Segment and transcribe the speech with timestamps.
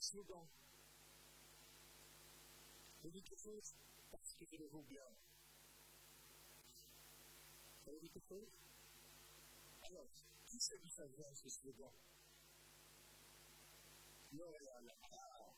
[0.00, 0.46] ce slogan.
[3.02, 3.74] Vous dites quelque chose
[4.10, 5.08] parce que je le vaut bien.
[7.86, 8.52] Vous dites quelque chose
[9.82, 10.06] Alors,
[10.46, 11.04] qui c'est qui ça
[11.34, 11.92] ce slogan
[14.32, 14.94] L'Oréal.
[15.02, 15.54] Ah,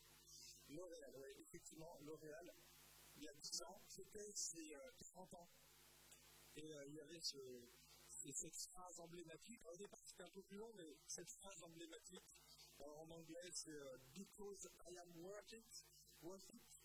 [0.69, 2.55] L'Oréal, oui, effectivement, L'Oréal,
[3.17, 5.49] il y a 10 ans, c'était ses euh, 30 ans.
[6.55, 7.39] Et euh, il y avait ce,
[8.33, 9.65] cette phrase emblématique.
[9.67, 12.39] Au départ, c'était un peu plus long, mais cette phrase emblématique,
[12.81, 15.85] en anglais, c'est euh, Because I am worth it,
[16.23, 16.83] worth it,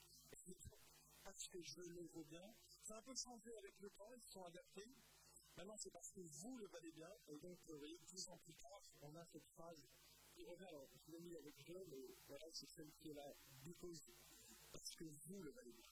[1.23, 2.53] parce que je le vaux bien.
[2.83, 4.93] Ça a un peu changé avec le temps, ils sont adaptés.
[5.55, 7.09] Maintenant, c'est parce que vous le valez bien.
[7.27, 9.87] Et donc, vous voyez, 10 ans plus tard, on a cette phrase
[10.31, 10.65] qui revient.
[10.65, 13.33] Alors, je l'ai mis avec je, mais voilà, c'est celle qui est là.
[13.63, 14.11] Because,
[14.71, 15.85] parce que vous le valez bien.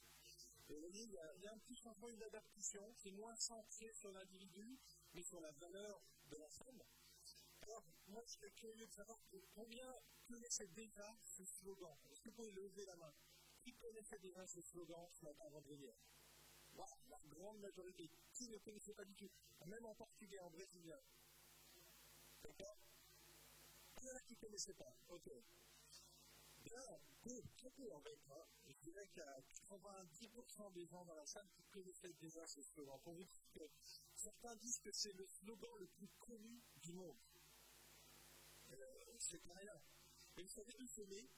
[0.70, 2.82] Et vous voyez, il y, a, un petit changement, une adaptation.
[2.98, 4.80] C'est moins centré sur l'individu,
[5.14, 6.82] mais sur la valeur de la femme.
[8.08, 9.20] Moi, je serais curieux de savoir
[9.54, 9.96] combien
[10.28, 11.98] connaissait déjà ce slogan.
[12.10, 13.14] Est-ce que vous pouvez lever la main?
[13.62, 15.86] Qui connaissait déjà ce slogan ce matin vendredi?
[16.74, 18.10] Voilà, La grande majorité.
[18.34, 19.30] Qui ne connaissait pas du tout?
[19.66, 21.00] Même en portugais, en brésilien.
[22.44, 22.78] D'accord?
[24.02, 24.96] Il y en a qui ne connaissaient pas.
[25.10, 25.30] Ok.
[26.64, 26.82] Bien,
[27.56, 28.20] très peu en fait.
[28.30, 28.46] Hein.
[28.66, 32.62] Je dirais qu'il y a 90% des gens dans la salle qui connaissaient déjà ce
[32.64, 33.00] slogan.
[33.04, 33.70] Pour vous dire que
[34.14, 37.18] certains disent que c'est le slogan le plus connu du monde.
[38.74, 39.82] Euh, c'est rien.
[40.38, 41.30] Et vous savez d'où c'est né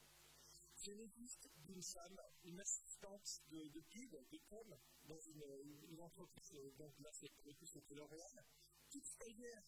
[0.75, 7.29] Génétique d'une femme, une assistante de, de de com, dans une, entreprise, donc là c'est
[7.29, 8.45] pour le c'était L'Oréal,
[8.89, 9.63] toute frayère.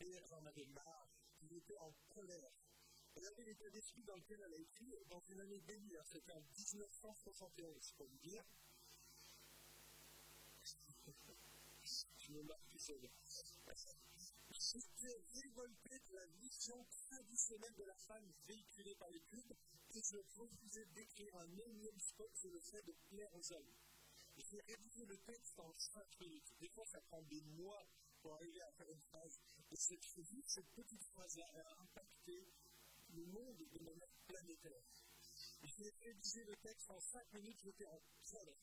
[0.00, 1.08] Et elle en avait marre,
[1.40, 2.52] il était en colère.
[3.14, 6.42] Elle avait l'état d'esprit dans lequel elle a écrit dans une année délire, c'était en
[6.42, 8.44] 1971, pour vous dire.
[12.18, 14.03] Je me marque tout.
[14.74, 19.54] J'étais révolté de la vision traditionnelle de la femme véhiculée par les pubs
[19.94, 23.72] et je refusais d'écrire un énième spot sur le fait de plaire aux hommes.
[24.36, 26.52] J'ai rédigé le texte en 5 minutes.
[26.58, 27.86] Des fois, ça prend des mois
[28.20, 29.38] pour arriver à faire une phrase.
[29.70, 30.04] Et cette,
[30.46, 32.52] cette petite phrase-là a impacté
[33.10, 34.82] le monde de manière planétaire.
[35.62, 38.58] J'ai rédigé le texte en 5 minutes, j'étais en colère.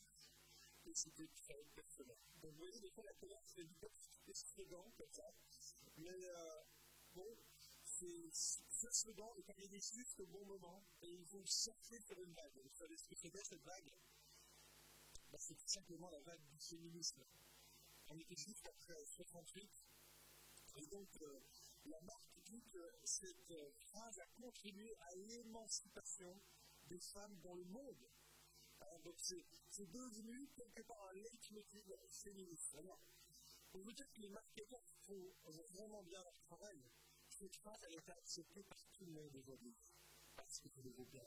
[0.94, 2.18] Très personnel.
[2.41, 5.34] Donc, vous voyez, des fois, la colère, c'est du petit slogan comme ça.
[5.97, 6.63] Mais euh,
[7.13, 7.38] bon,
[7.85, 12.57] ce slogan est arrivé juste au bon moment et ils vont chercher sur une vague.
[12.63, 13.91] Vous savez ce que cette vague?
[15.31, 17.23] Ben, C'est tout simplement la vague du féminisme.
[18.09, 19.69] On était juste après 68
[20.78, 21.40] et donc euh,
[21.85, 26.41] la marque dit que cette euh, phrase a contribué à l'émancipation
[26.88, 28.09] des femmes dans le monde.
[29.69, 32.75] C'est devenu quelque part un leitmotiv féministe.
[32.75, 33.00] Alors,
[33.72, 35.34] pour vous dire que les marketeurs font
[35.74, 36.81] vraiment bien leur travail,
[37.29, 39.75] cette phrase, elle est acceptée par tout le monde aujourd'hui.
[40.35, 41.25] Parce que je le bien.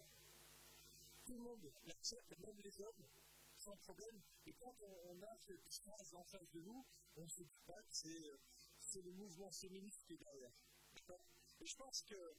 [1.25, 3.09] Tout le monde l'accepte, même les hommes,
[3.57, 4.21] sans problème.
[4.47, 6.87] Et quand on, a cette phrase en face de nous,
[7.17, 7.95] on se dit pas que
[8.79, 10.53] c'est le mouvement féministe qui est derrière.
[11.61, 12.37] Et je pense que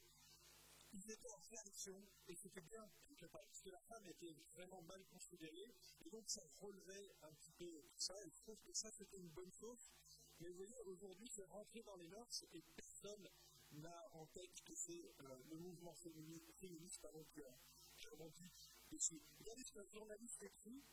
[0.92, 4.82] ils étaient en réaction, et c'était bien quelque part, parce que la femme était vraiment
[4.82, 5.74] mal considérée,
[6.04, 9.18] et donc ça relevait un petit peu tout ça, et je trouve que ça c'était
[9.18, 9.90] une bonne chose.
[10.38, 13.28] Mais vous voyez, aujourd'hui, c'est rentré dans les mœurs, et personne
[13.72, 17.58] n'a en tête que c'est euh, le mouvement féministe, pardon, qui a
[18.10, 18.50] rebondi
[18.90, 19.22] dessus.
[19.38, 20.84] Regardez ce qu'un journaliste écrit,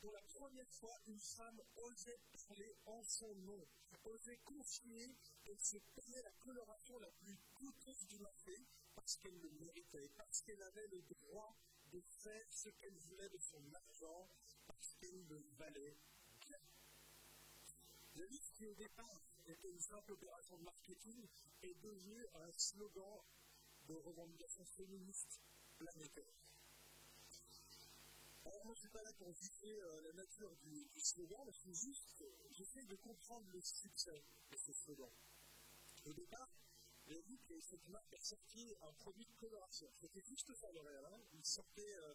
[0.00, 3.66] pour la première fois, une femme osait parler en son nom,
[4.04, 9.50] osait confier qu'elle se payait la coloration la plus coûteuse du marché parce qu'elle le
[9.50, 11.56] méritait, parce qu'elle avait le droit
[11.92, 14.28] de faire ce qu'elle voulait de son argent,
[14.66, 15.96] parce qu'elle le valait.
[18.14, 21.28] Le livre qui au départ était une simple opération de marketing
[21.62, 23.22] est devenu un slogan
[23.86, 25.40] de revendication féministe
[25.78, 26.43] planétaire.
[28.46, 31.72] Alors moi, je ne suis pas là pour juger la nature du, slogan, mais c'est
[31.72, 35.10] juste, j'essaie de comprendre le succès de ce slogan.
[36.04, 36.50] Au départ,
[37.06, 39.90] j'ai vu que cette marque a sorti un produit de coloration.
[39.96, 40.68] C'était juste ça.
[40.68, 41.20] Hein.
[41.32, 42.14] Il sortait euh,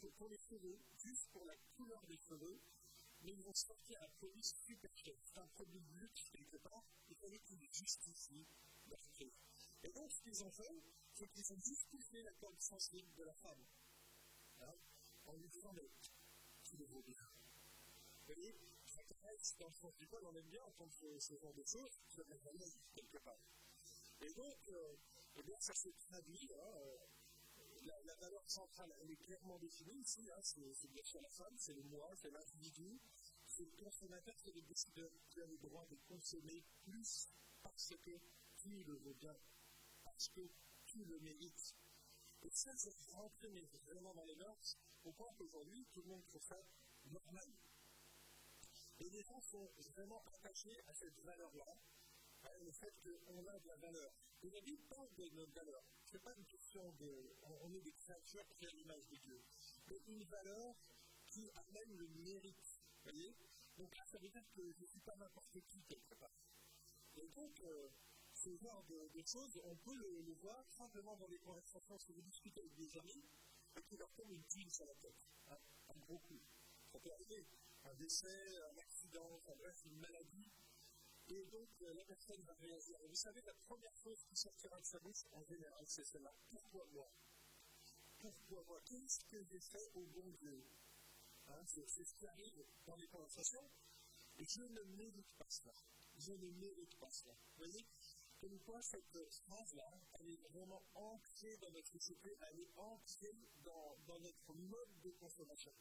[0.00, 2.60] pour, pour, les cheveux, juste pour la couleur des cheveux,
[3.22, 5.14] mais ils vont sortir un produit super cher.
[5.22, 8.46] C'est un produit de luxe quelque part, il fallait qu'ils justifient
[8.88, 9.32] leur prix.
[9.84, 10.82] Et donc, ce qu'ils ont fait,
[11.14, 13.64] c'est qu'ils ont justifié la corde sensible de la femme.
[14.60, 14.74] Hein
[15.26, 15.90] en lui mais
[16.62, 17.22] tu le vaut bien.
[18.18, 18.54] Vous voyez,
[18.84, 22.00] ça caresse dans le sens du poil, on aime bien entendre ce, genre de choses,
[22.08, 23.40] ça vient vraiment quelque part.
[24.20, 24.96] Et donc, euh,
[25.36, 26.98] eh bien, ça se traduit, hein, euh,
[27.82, 31.56] la, la, valeur centrale, elle est clairement définie ici, hein, c'est bien sûr la femme,
[31.58, 33.00] c'est le moi, c'est l'individu,
[33.46, 37.28] c'est le consommateur, c'est le décideur qui a le droit de consommer plus
[37.62, 38.20] parce que
[38.56, 39.36] tu le veut bien,
[40.04, 40.40] parce que
[40.86, 41.74] tu le mérites.
[42.42, 46.42] Et ça, c'est rentré vraiment dans les mœurs, au point qu'aujourd'hui, tout le monde trouve
[46.42, 46.60] ça
[47.04, 47.52] normal.
[48.98, 51.76] Et les gens sont vraiment attachés à cette valeur-là,
[52.60, 54.12] le fait qu'on a de la valeur.
[54.42, 55.82] Et la Bible parle de notre valeur.
[56.04, 57.36] Ce n'est pas une question de.
[57.62, 59.40] On est des créatures qui à l'image de Dieu.
[59.88, 60.74] Mais une valeur
[61.26, 62.82] qui amène le mérite.
[63.04, 63.36] Vous voyez
[63.76, 66.36] Donc là, ça veut dire que je ne suis pas n'importe qui quelque part.
[67.14, 67.88] Et donc, euh,
[68.42, 72.60] ce genre de, choses, on peut le, voir simplement dans les conversations que vous discutez
[72.60, 73.24] avec des amis
[73.76, 75.28] et qui leur tombe une tuile sur la tête.
[75.46, 76.40] Un gros coup.
[76.90, 77.46] Ça peut arriver.
[77.84, 79.40] Un décès, un accident,
[79.84, 80.50] une maladie.
[81.28, 83.00] Et donc, euh, la personne va réagir.
[83.02, 86.34] Et vous savez, la première chose qui sortira de sa bouche, en général, c'est celle-là.
[86.50, 87.08] Pourquoi moi?
[88.18, 88.80] Pourquoi moi?
[88.84, 90.66] Qu'est-ce que j'ai fait au bon Dieu?
[91.46, 93.70] Hein, C'est ce qui arrive dans les conversations.
[94.38, 95.74] Et je ne mérite pas cela.
[96.18, 97.34] Je ne mérite pas cela.
[97.34, 97.86] Vous voyez?
[98.42, 99.16] Comme quoi, cette
[99.46, 105.10] phrase-là, elle est vraiment ancrée dans notre société, elle est ancrée dans, notre mode de
[105.10, 105.72] consommation.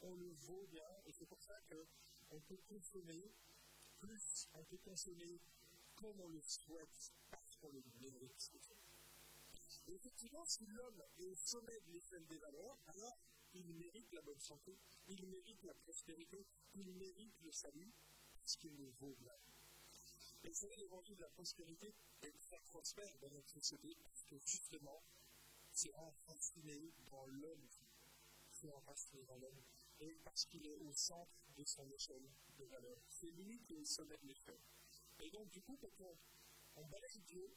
[0.00, 3.32] On le vaut bien, et c'est pour ça qu'on peut consommer
[4.00, 5.40] plus on peut consommer
[5.94, 8.50] comme on le souhaite, parce qu'on le mérite.
[9.86, 13.16] Effectivement, si l'homme est au sommet de l'échelle des valeurs, alors
[13.54, 14.76] il mérite la bonne santé,
[15.06, 16.44] il mérite la prospérité,
[16.74, 17.92] il mérite le salut,
[18.34, 19.38] parce qu'il le vaut bien.
[20.48, 25.04] Et c'est l'évangile de la prospérité est très prospère dans notre société, parce que justement,
[25.70, 27.68] c'est enraciné dans l'homme.
[28.50, 29.62] C'est enraciné dans l'homme
[30.00, 32.96] et parce qu'il est au centre de son échelle de valeur.
[33.10, 34.58] C'est lui qui est au sommet de.
[35.20, 36.16] Et donc, du coup, quand on,
[36.76, 36.84] on
[37.26, 37.54] Dieu,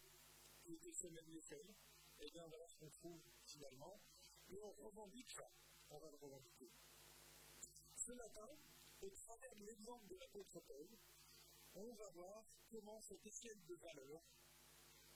[0.61, 1.73] qui est au sommet de l'échelle,
[2.19, 4.01] et bien voilà ce qu'on trouve finalement,
[4.49, 5.49] et on revendique ça.
[5.91, 6.69] On va le revendiquer.
[7.95, 8.49] Ce matin,
[9.01, 10.89] au travers de l'exemple de l'apôtre Paul,
[11.73, 14.23] on va voir comment cette échelle de valeur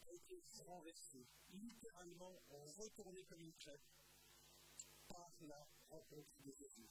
[0.02, 2.42] a été renversée, littéralement
[2.78, 3.88] retournée comme une crêpe
[5.08, 6.90] par la rencontre de Jésus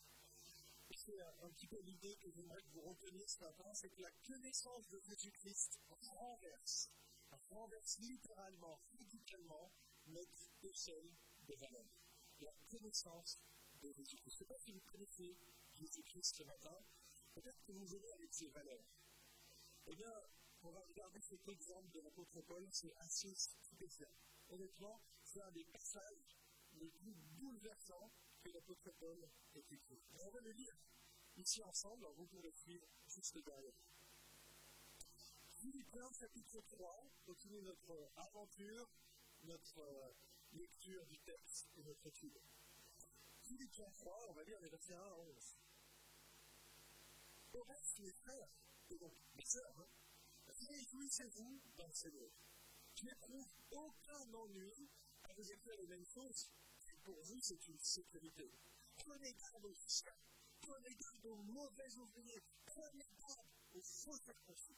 [0.97, 4.11] c'est un, petit peu l'idée que j'aimerais que vous reteniez ce matin, c'est que la
[4.27, 6.91] connaissance de Jésus-Christ renverse,
[7.51, 9.73] renverse littéralement, radicalement
[10.07, 11.11] notre échelle
[11.43, 11.87] de valeur.
[12.41, 13.43] La connaissance
[13.83, 14.31] de Jésus-Christ.
[14.31, 15.37] Je ne sais pas si vous connaissez
[15.75, 16.77] Jésus-Christ ce matin,
[17.35, 18.85] peut-être que vous venez avec ses valeurs.
[19.87, 20.13] Eh bien,
[20.63, 24.11] on va regarder cet exemple de l'apôtre Paul, c'est assez spécial.
[24.49, 26.39] Honnêtement, c'est un des passages
[26.75, 30.03] les plus bouleversants que l'apôtre Paul ait écrit.
[30.21, 30.77] on va le lire
[31.37, 33.75] ici ensemble, vous pouvez suivre juste derrière.
[35.49, 38.89] Philippiens chapitre 3, continue notre aventure,
[39.45, 40.13] notre euh,
[40.53, 42.39] lecture du texte et notre étude.
[43.41, 45.59] Philippiens 3, on va lire les versets 1 à 11.
[47.55, 47.65] Au
[48.01, 48.49] mes frères,
[48.99, 49.87] donc mes hein,
[50.69, 52.31] réjouissez-vous dans le Seigneur.
[52.95, 54.89] Je n'éprouve aucun ennui
[55.25, 56.51] à vous écrire les mêmes choses
[57.05, 58.51] pour vous, c'est une sécurité.
[58.97, 60.17] Prenez garde aux chiens,
[60.61, 64.77] prenez garde aux mauvais ouvriers, prenez garde aux faux circoncis.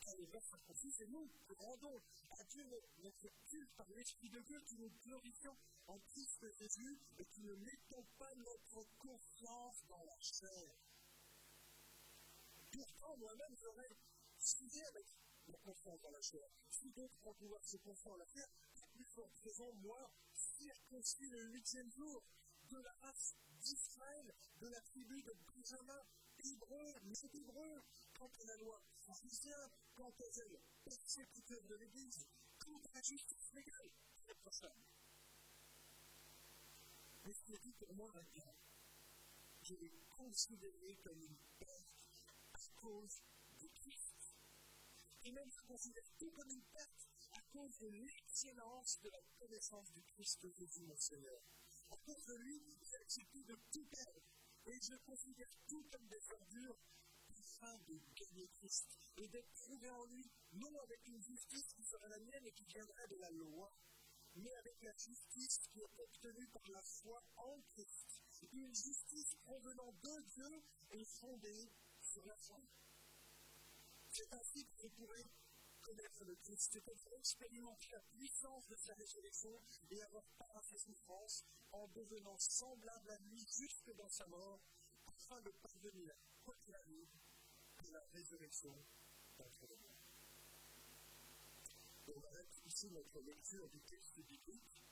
[0.00, 2.00] Car les vrais circoncis, c'est nous qui rendons
[2.30, 2.64] à Dieu
[2.98, 5.56] notre culte par l'Esprit de Dieu, qui nous glorifions
[5.88, 10.74] en Christ Jésus et qui ne mettons pas notre confiance dans la chair.
[12.70, 13.96] Pourtant, moi-même, j'aurais
[14.38, 15.06] suivi avec
[15.48, 16.48] la confiance dans la chair.
[16.70, 18.48] Si d'autres vont pouvoir se confier en la chair,
[18.92, 22.22] plus forte raison, moi, circoncis le huitième jour
[22.70, 26.02] de la race d'Israël, de la tribu de Benjamin,
[26.38, 27.82] hébreu, mais hébreu,
[28.18, 32.26] quant à la loi pharisien, quant aux ailes persécuteurs de l'Église,
[32.58, 33.90] quant à la justice légale,
[34.36, 34.72] prochain.
[37.24, 38.54] Mais ce dit pour moi un bien.
[39.62, 41.89] Je l'ai considéré comme une perte à
[42.80, 43.22] cause
[43.60, 44.36] de Christ.
[45.24, 49.92] Et même je considère tout comme une perte à cause de l'excellence de la connaissance
[49.92, 51.42] du Christ Jésus, mon Seigneur.
[51.90, 54.22] À cause de lui, j'ai accepté de tout perdre.
[54.66, 56.78] Et je considère tout comme des ordures
[57.28, 62.08] afin de gagner Christ et d'être trouvé en lui, non avec une justice qui serait
[62.08, 63.72] la mienne et qui viendrait de la loi,
[64.34, 68.22] mais avec la justice qui est obtenue par la foi en Christ.
[68.52, 71.72] Une justice provenant de Dieu et fondée
[74.08, 75.24] C'est ainsi que je pourrais
[75.80, 80.62] connaître le Christ, c'était pour expérimenter la puissance de sa résurrection et avoir part à
[80.62, 84.60] ses souffrances en devenant semblable à lui jusque dans sa mort,
[85.06, 86.14] afin de parvenir,
[86.44, 87.08] quoi qu'il arrive,
[87.78, 88.74] à la résurrection
[89.38, 89.78] d'entre les.
[92.08, 94.82] On arrête ici notre lecture du texte biblique.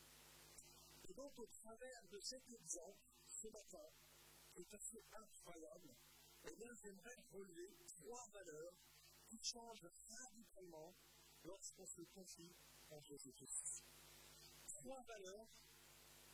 [1.08, 3.90] Et donc, au travers de cet exemple, ce matin,
[4.52, 5.96] qui est assez incroyable,
[6.44, 8.74] eh bien, j'aimerais relever trois valeurs
[9.26, 10.94] qui change radicalement
[11.44, 12.54] lorsqu'on se confie
[12.90, 13.84] en Jésus-Christ.
[14.66, 15.48] Trois valeurs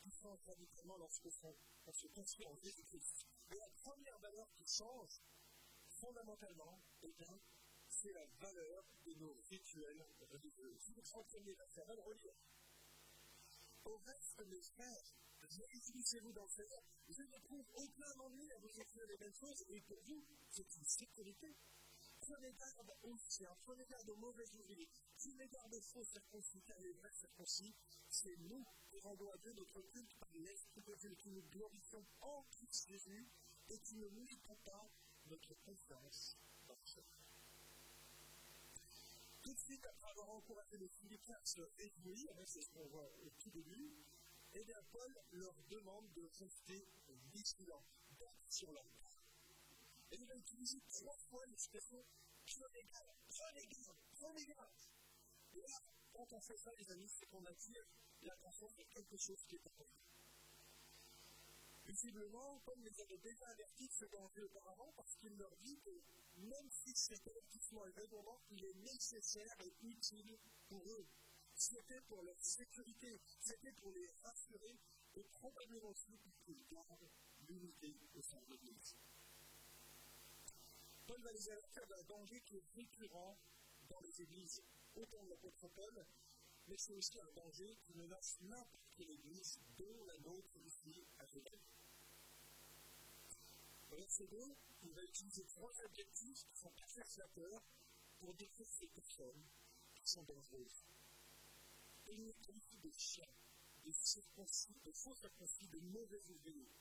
[0.01, 1.27] qui change radicalement lorsque
[1.85, 3.27] on se construit en Jésus-Christ.
[3.51, 5.21] Et la première valeur qui change,
[5.87, 7.39] fondamentalement, eh bien,
[7.87, 10.77] c'est la valeur de nos rituels religieux.
[10.79, 12.35] Si vous comprenez la faire, relire.
[13.85, 16.83] Au reste, mes frères, réjouissez-vous dans le.
[17.07, 20.75] Je ne trouve aucun ennui à vous écrire les mêmes choses, et pour vous, c'est
[20.75, 21.55] une sécurité.
[22.19, 26.79] Prenez garde aux chiens, prenez garde aux mauvais ouvriers, prenez garde aux faux circoncis, car
[26.79, 27.75] les vrais circoncis,
[28.09, 32.05] c'est nous qui rendons à Dieu notre culte par l'Esprit de Dieu, qui nous glorifions
[32.21, 33.27] en Christ Jésus
[33.69, 34.89] et qui ne mettons pas
[35.27, 36.37] notre confiance
[36.67, 37.25] dans Seigneur.
[39.41, 43.11] Tout de suite après avoir encouragé les Philippiens à se réjouir, c'est ce qu'on voit
[43.23, 43.91] au tout début,
[44.55, 46.87] eh bien, Paul leur demande de rester
[47.33, 47.85] vigilants,
[48.17, 49.21] d'être sur leur part.
[50.11, 52.05] Et il va utiliser trois fois l'expression
[52.45, 54.71] prenez garde, prenez garde, prenez garde.
[55.53, 55.81] Et là,
[56.13, 57.85] quand on fait ça, les amis, c'est qu'on attire
[58.21, 59.99] l'attention sur quelque chose qui est important.
[61.85, 66.01] Visiblement, Paul les avait déjà avertis de ce danger auparavant parce qu'il leur dit que
[66.37, 71.07] même si cet avertissement est redondant, il est nécessaire et utile pour eux.
[71.55, 74.77] C'était pour leur sécurité, c'était pour les rassurer
[75.15, 77.09] et probablement aussi pour qu'ils gardent
[77.47, 78.97] l'unité au sein de l'Église.
[81.07, 83.37] Paul va les avertir d'un danger qui est récurrent
[83.87, 84.61] dans les églises,
[84.95, 86.05] autant de l'apôtre Paul,
[86.67, 91.25] mais c'est aussi un danger qui menace n'importe quelle église, dont la nôtre ici à
[91.27, 91.61] Genève.
[93.91, 97.63] Verset 2, il va utiliser trois adjectifs qui sont perturbateurs
[98.19, 99.45] pour décrire ces personnes
[99.93, 100.83] qui sont dangereuses.
[102.05, 103.33] Qualifie de chiens,
[103.83, 106.71] de circoncis, de faux circoncis, de mauvais ouvriers.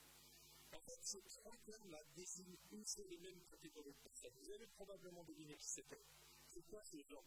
[0.73, 4.35] En fait, ces trois termes-là désignent une seule et même catégorie de personnes.
[4.43, 6.05] Vous avez probablement deviné qui c'était.
[6.49, 7.25] C'est quoi ces gens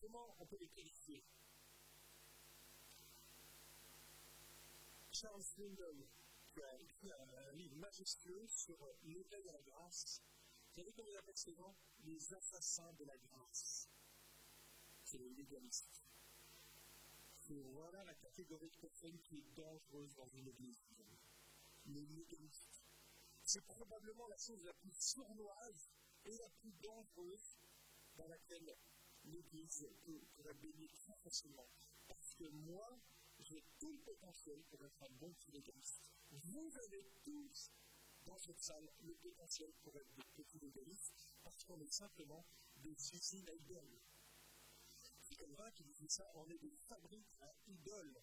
[0.00, 1.22] Comment on peut les qualifier
[5.12, 6.08] Charles Swindoll,
[6.46, 10.20] qui a écrit un livre majestueux sur l'éveil à la grâce.
[10.68, 11.54] Vous savez comment il appelle ces
[12.04, 13.88] Les assassins de la grâce.
[15.04, 15.30] C'est les.
[17.58, 20.82] Voilà la catégorie de personnes qui est dangereuse dans une église.
[21.86, 22.84] Les légalistes.
[23.42, 25.90] C'est probablement la chose la plus sournoise
[26.24, 27.58] et la plus dangereuse
[28.14, 28.76] dans laquelle
[29.24, 29.88] l'Église
[30.34, 31.68] pourrait baigner très facilement.
[32.06, 33.00] Parce que moi,
[33.38, 36.10] j'ai tout le potentiel pour être un bon légaliste.
[36.30, 37.72] Vous avez tous
[38.24, 43.14] dans cette salle le potentiel pour être des petits légalistes parce qu'on est simplement des
[43.14, 43.54] usines à
[46.10, 48.20] ça on est des fabriques à idoles.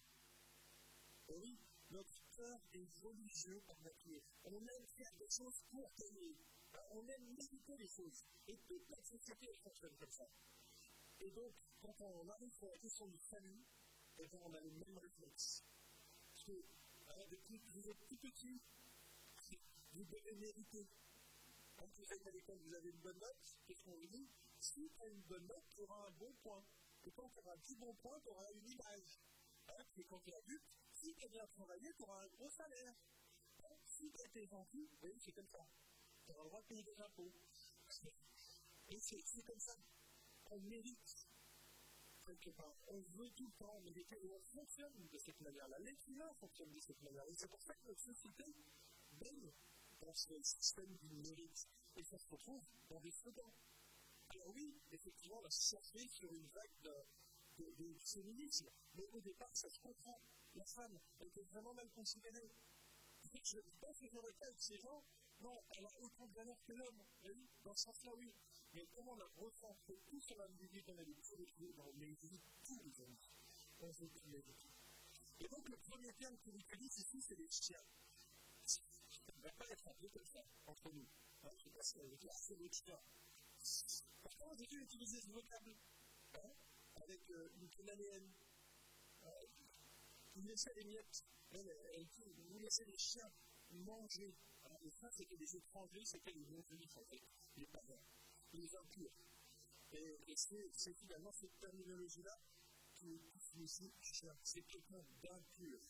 [1.28, 1.58] Et oui,
[1.90, 4.22] notre cœur est religieux par nature.
[4.44, 6.36] On aime faire des choses pour gagner.
[6.90, 8.26] On aime méditer les choses.
[8.46, 10.28] Et toute la société fonctionne comme ça.
[11.20, 13.64] Et donc, quand on arrive sur la question du salut,
[14.18, 15.64] eh on a le même réflexe.
[17.30, 18.60] Depuis vous êtes tout petit,
[19.92, 20.88] vous devez mériter.
[21.76, 24.90] Quand vous êtes à l'école, vous avez une bonne note, qu'est-ce qu'on vous dit Si
[24.90, 26.64] tu as une bonne note, tu auras un bon point.
[27.04, 29.20] Et quand tu auras un petit bon point, tu auras une image.
[29.68, 32.50] Hein, et quand tu es adulte, si tu as bien travaillé, tu auras un gros
[32.50, 32.94] salaire.
[33.64, 35.66] Hein, si tu as été gentil, oui, c'est comme ça.
[36.24, 37.32] Tu auras le droit de payer des impôts.
[38.88, 39.76] Et c'est comme ça
[40.44, 41.28] qu'on mérite
[42.24, 42.76] quelque part.
[42.88, 45.78] On veut tout le temps mériter et on fonctionne de cette manière-là.
[45.80, 47.30] L'être humain fonctionne de cette manière-là.
[47.30, 48.44] Et c'est pour ça que notre société
[49.12, 49.52] baigne
[50.00, 51.68] dans ce système du mérite.
[51.96, 53.52] Et ça se retrouve dans des slogans.
[54.48, 59.78] Oui, effectivement, on a surfé sur une vague de, féminisme, mais au départ, ça se
[59.80, 60.20] comprend.
[60.54, 62.50] La femme, elle était vraiment mal considérée.
[63.42, 65.04] Je pense que j'aurais fait avec ces gens,
[65.40, 67.04] non, elle a autant de valeur que l'homme.
[67.24, 68.32] Oui, dans ce sens-là, oui.
[68.72, 72.78] Mais comment on a recentré tout sur l'individu qu'on a tous les dans l'église, tous
[72.82, 74.44] les veut tous les
[75.40, 77.84] Et donc, le premier terme qu'il utilise ici, c'est les chiens.
[78.64, 78.80] Ça
[79.36, 81.06] ne va pas être appelé comme ça, entre nous.
[81.44, 81.98] Hein, je ne sais pas si
[82.32, 83.00] c'est les chiens.
[84.22, 85.76] Pourquoi Jésus utilisé ce vocable
[86.34, 86.52] hein,
[86.96, 88.32] avec euh, une cananéenne
[89.22, 89.46] euh,
[90.34, 93.30] Vous laissez les miettes, vous laissez les chiens
[93.70, 94.36] manger.
[94.64, 97.22] Alors, et ça, c'était des étrangers, c'était les non-juifs, en fait,
[97.56, 98.02] les païens
[98.52, 99.12] les impurs.
[99.92, 102.38] Et, et c'est finalement cette terminologie-là
[102.94, 104.36] qui, signifie chien.
[104.42, 105.80] C'est quelqu'un d'impur.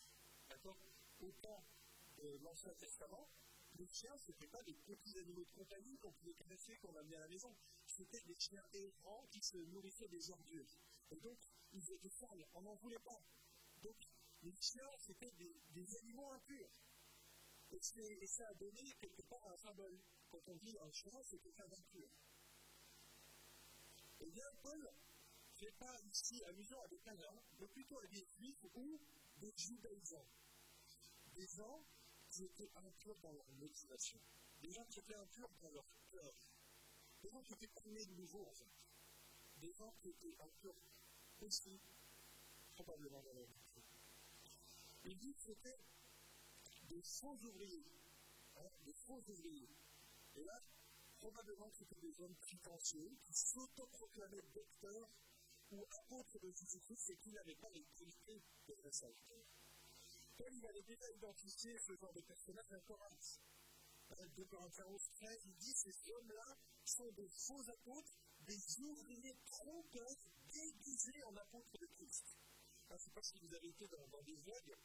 [0.49, 0.79] D'accord?
[1.21, 1.65] Autant
[2.17, 3.29] de l'Ancien Testament,
[3.79, 7.17] les chiens, ce n'étaient pas des petits animaux de compagnie qu'on pouvait caresser, qu'on amenait
[7.17, 7.57] à la maison.
[7.87, 10.67] C'était des chiens errants qui se nourrissaient des ordures.
[11.11, 11.39] Et donc,
[11.73, 13.23] ils étaient sales, on n'en voulait pas.
[13.83, 13.97] Donc,
[14.43, 16.71] les chiens, c'était des, des, animaux impurs.
[17.71, 19.99] Et, ça a donné quelque part un symbole.
[20.31, 22.09] Quand on dit un chien, c'est quelqu'un d'impur.
[24.21, 24.91] Eh bien, Paul
[25.63, 29.01] n'est pas ici allusion à des païens, mais plutôt à des juifs ou
[29.37, 30.27] des judaïsants,
[31.35, 31.85] des gens
[32.39, 34.21] qui étaient impurs dans leur motivation,
[34.63, 36.33] des gens qui étaient impurs dans leur cœur,
[37.21, 38.71] des gens qui étaient nés de nouveau en fait,
[39.57, 40.77] des gens qui étaient impurs
[41.41, 41.81] aussi,
[42.75, 43.83] probablement dans leur vie.
[45.07, 45.81] Il dit que c'était
[46.83, 47.91] des faux ouvriers,
[48.59, 49.75] hein, des faux ouvriers.
[50.37, 50.63] Et là,
[51.19, 55.09] probablement que c'était des hommes prétentieux qui s'autoproclamaient docteurs
[55.73, 59.47] ou apôtres de Jésus-Christ et qui n'avaient pas les qualités de vrais serviteurs.
[60.39, 63.41] Paul, il avait déjà identifié ce genre de personnage à Corinthe?
[64.09, 68.17] Dans 2 Corinthiens 11, 13, il dit ces hommes-là sont des faux apôtres,
[68.47, 70.17] des ouvriers trompeurs
[70.47, 72.39] déguisés en apôtres de Christ.
[72.89, 74.77] Je ne sais pas si vous avez été dans, des vagues,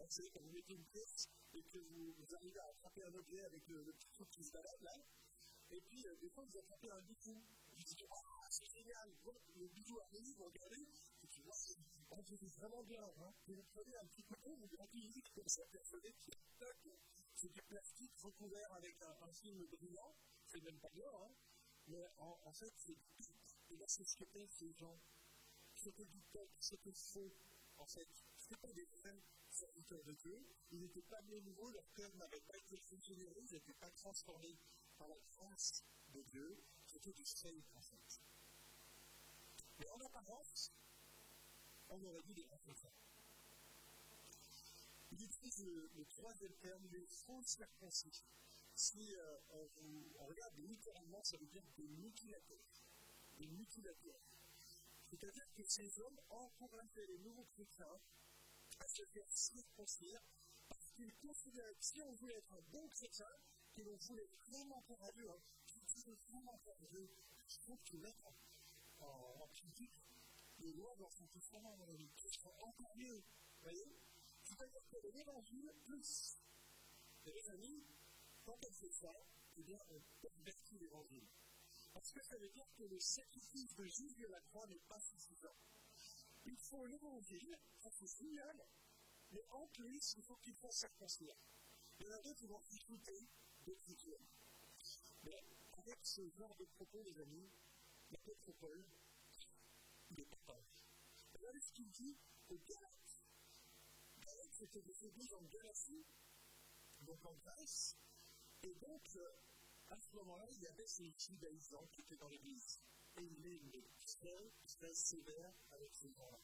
[0.00, 3.44] vous savez, quand vous mettez une pièce et que vous, arrivez à attraper un objet
[3.44, 4.96] avec le, petit truc qui se balade là,
[5.70, 7.38] et puis euh, des fois vous attrapez un bijou.
[7.76, 9.14] Vous dites, oh, c'est génial,
[9.56, 10.88] le bijou arrive, regardez,
[11.22, 11.54] et puis là,
[12.12, 13.04] oh, c'est vraiment bien.
[13.04, 13.32] Hein.
[13.46, 16.32] Vous prenez un petit coton, vous l'empilez comme ça, persuadé que
[17.34, 20.14] c'est du plastique recouvert avec un, un film brillant,
[20.46, 21.34] c'est même pas bien, hein.
[21.86, 22.96] mais en, en fait, c'est
[23.72, 25.00] et là, c'est ce que fait ces gens.
[25.74, 27.32] C'était du peuple, c'était faux,
[27.78, 28.08] en fait.
[28.36, 30.46] C'était pas des vrais serviteurs de Dieu.
[30.70, 34.58] Ils n'étaient pas nouveaux, leur cœur n'avait pas été fonctionné, ils n'étaient pas transformés
[34.98, 36.62] par la grâce de Dieu.
[36.84, 38.20] C'était du fake, en fait.
[39.78, 40.70] Mais en apparence,
[41.92, 42.88] on aurait dit des rencontres.
[45.12, 48.24] Il utilise le, troisième terme, les faux circoncis.
[48.74, 49.38] Si euh,
[50.18, 52.70] on, regarde littéralement, ça veut dire des mutilateurs.
[53.38, 54.20] Des mutilateurs.
[55.10, 58.00] C'est-à-dire que ces hommes encourageaient les nouveaux chrétiens
[58.80, 60.20] à se faire circoncire
[60.68, 63.28] parce qu'ils considéraient que si on voulait être un bon chrétien,
[63.74, 65.40] que l'on voulait vraiment faire à Dieu, hein,
[66.06, 69.92] veux vraiment il faut que tu mettes en, en, en critique
[70.62, 73.18] les lois dans son testament, mon ami, qui seront encore mieux.
[73.18, 73.98] Vous voyez
[74.42, 76.38] C'est-à-dire que l'évangile plus.
[77.24, 77.84] Et les amis,
[78.44, 79.14] quand on fait ça,
[79.56, 81.28] eh bien, on pervertit l'évangile.
[81.92, 85.00] Parce que ça veut dire que le sacrifice de Jésus à la croix n'est pas
[85.00, 85.54] suffisant.
[86.44, 88.66] Il faut l'évangile, ça c'est génial,
[89.30, 91.36] mais en plus, il faut qu'il fasse circoncire.
[91.98, 93.28] Il y en a d'autres qui vont discuter
[93.60, 94.18] d'écriture.
[95.22, 97.48] Mais avec ce genre de propos, les amis,
[98.10, 98.84] l'apôtre Paul,
[100.20, 100.86] est partage.
[101.34, 102.16] Regardez ce qu'il dit
[102.48, 103.24] aux Galates.
[104.18, 106.06] Galates, c'était des églises en Galatie,
[107.00, 107.96] donc en Grèce,
[108.62, 109.18] et donc,
[109.90, 112.80] à ce moment-là, il y avait ces judaïsants qui étaient dans l'église.
[113.18, 113.62] Et il est
[113.98, 116.40] très, sévère avec ces gens-là.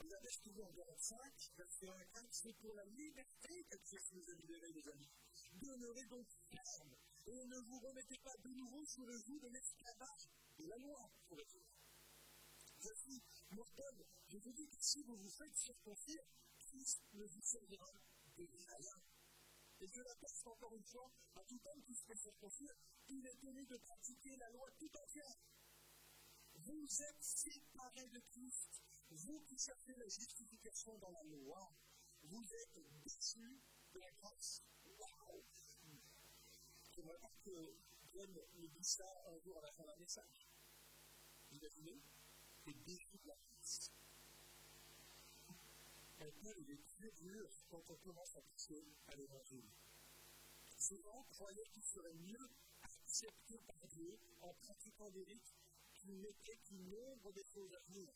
[0.00, 1.16] Vous avez trouvé en Galate 5,
[1.56, 5.10] verset 1 à 4, c'est pour la liberté que Christ nous a libérés, les amis.
[5.52, 6.96] Demeurez donc fermes
[7.26, 11.12] et ne vous remettez pas de nouveau sous le joug de l'esclavage de la loi,
[11.28, 11.44] pour le.
[12.82, 16.24] Voici, mon peuple, je vous dis que si vous vous faites circoncire,
[16.58, 17.92] Christ ne vous servira
[18.36, 19.02] de rien.
[19.80, 22.74] Et je l'atteste encore une fois à tout homme qui se fait circoncire,
[23.08, 25.36] il est tenu de pratiquer la loi tout entière.
[26.54, 31.72] Vous êtes séparés de Christ, vous qui cherchez la justification dans la loi,
[32.24, 33.60] vous êtes déçus
[33.92, 34.62] de la grâce.
[34.98, 35.44] Waouh!
[36.90, 37.76] J'aimerais pas que
[38.12, 40.48] Glenn nous dise ça un jour à la fin d'un message.
[41.50, 42.02] Imaginez,
[42.64, 43.92] t'es déçu de la grâce.
[46.18, 49.68] Maintenant, il est très dur quand on commence à toucher à l'évangile.
[50.78, 52.50] Souvent, croyaient qu'il serait mieux
[52.82, 55.54] accepté par Dieu en pratiquant des rites
[55.94, 58.12] qui n'étaient qu'une nombre des choses à venir.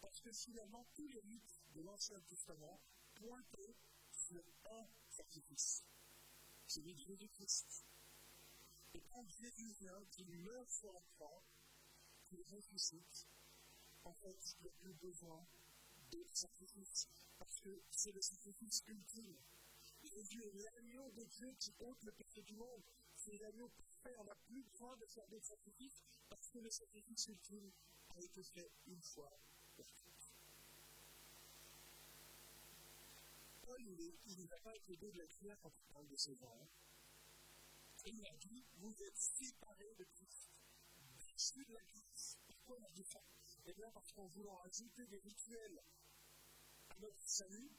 [0.00, 2.80] Parce que finalement, tous les rites de l'Ancien Testament
[3.14, 3.76] pointaient
[4.10, 5.84] sur un sacrifice,
[6.66, 7.86] celui de Jésus-Christ.
[8.94, 11.00] Et quand Jésus vient, qu'il meurt sur la
[12.24, 13.26] qu'il ressuscite,
[14.04, 15.46] en fait, il n'y a plus besoin
[16.10, 19.36] de sacrifice, parce que c'est le sacrifice ultime.
[20.02, 22.82] Jésus est l'agneau de Dieu qui ôte le péché du monde.
[23.14, 27.26] C'est l'agneau parfait, on n'a plus besoin de faire des sacrifices, parce que le sacrifice
[27.28, 27.70] ultime
[28.10, 29.32] a été fait une fois
[29.76, 30.34] pour toutes.
[33.62, 33.80] Paul,
[34.26, 36.68] il n'a pas été de la clair quand il parle de ces gens.
[38.04, 40.60] Et il a dit, vous êtes séparés de Christ,
[41.16, 42.38] déchus de la grâce.
[42.48, 43.22] Pourquoi on a dit ça?
[43.66, 45.82] Eh bien, parce qu'en voulant ajouter des rituels
[46.88, 47.70] à notre salut,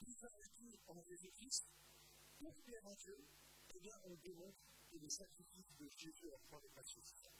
[0.00, 1.68] disparus en Jésus-Christ,
[2.38, 3.26] pour plaire à Dieu,
[3.74, 7.32] eh bien, on démontre que le sacrifice de Jésus à croix n'est pas suffisant.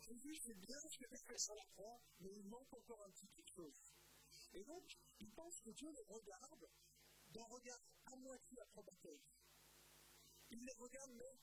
[0.00, 3.28] Jésus, c'est bien ce a fait sur la croix, mais il manque encore un petit
[3.28, 3.82] quelque chose.
[4.54, 4.84] Et donc,
[5.20, 6.68] il pense que Dieu les regarde
[7.28, 9.18] d'un regard à moitié approbateur.
[10.50, 11.38] Il les regarde, mais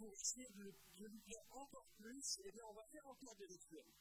[0.00, 3.44] pour essayer de, de lui plaire encore plus, eh bien, on va faire encore des
[3.44, 3.92] rituels.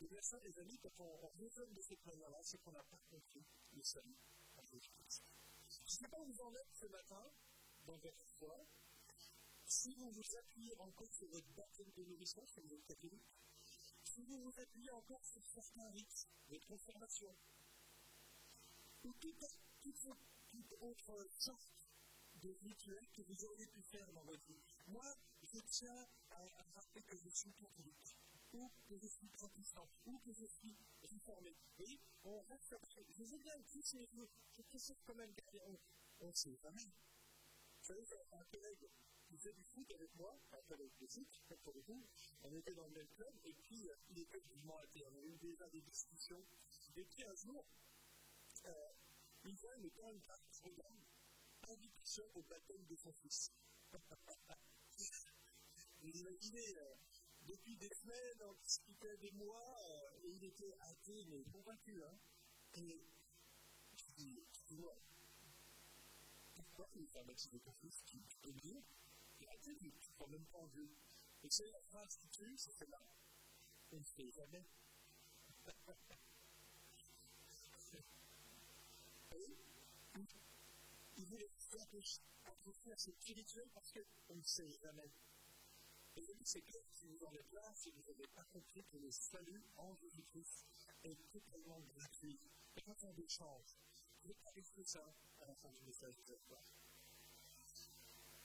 [0.00, 3.00] Et bien ça, les amis, quand on, raisonne de cette manière-là, c'est qu'on n'a pas
[3.10, 4.16] compris le salut
[4.54, 5.32] en Jésus-Christ.
[5.68, 7.24] Je ne sais pas où vous en êtes ce matin,
[7.86, 8.64] dans votre foi,
[9.64, 13.26] si vous vous appuyez encore sur votre baptême de nourrissance, comme vous êtes catholique,
[14.04, 17.34] si vous vous appuyez encore sur certains rites de transformation,
[19.02, 19.44] ou toute,
[19.82, 20.08] toute,
[20.48, 21.85] toute autre sorte
[22.46, 24.62] de rituel que vous auriez pu faire dans votre vie.
[24.86, 25.04] Moi,
[25.42, 28.16] je tiens à, à rappeler que je suis catholique
[28.52, 31.56] ou que je suis protestant, ou que je suis réformé.
[31.78, 33.04] Oui, on reste après.
[33.10, 35.60] Je veux bien tous les jours, je précise quand même garder,
[36.20, 36.86] on ne sait jamais.
[36.86, 38.88] Vous savez, un collègue
[39.26, 42.06] qui faisait du foot avec moi, un collègue de foot, pour le coup,
[42.42, 45.04] on était dans le même club, et puis euh, il était vivement athée.
[45.06, 46.44] On a eu déjà des discussions.
[46.94, 47.66] Et puis un jour,
[48.64, 48.92] euh,
[49.44, 51.04] il vient me prendre un programme
[52.34, 53.52] au baptême de son fils.
[56.00, 56.94] Vous imaginez, euh,
[57.42, 62.02] depuis des semaines, on discutait des mois, euh, et il était athée, mais convaincu.
[62.02, 62.18] Hein.
[62.74, 63.04] Et
[63.96, 64.96] je dis, excuse-moi,
[66.54, 68.02] pourquoi tu veux faire baptiser ton fils?
[68.42, 68.82] Peux le dire
[69.40, 70.90] Il est athée, tu ne crois même pas en Dieu.
[71.42, 73.02] Et c'est la phrase qui tue, c'est celle-là.
[73.92, 74.64] On ne fait jamais.
[81.16, 81.86] il voulait faire
[82.44, 85.10] attention à ce spirituel parce qu'on ne sait jamais.
[86.16, 88.96] Et but, c'est que si vous en êtes là, si vous n'avez pas compris que
[88.96, 90.64] le salut en Jésus-Christ
[91.04, 92.38] est totalement gratuit,
[92.76, 93.76] et quand échange,
[94.24, 94.34] vous
[94.74, 96.58] que ça à la fin du message de la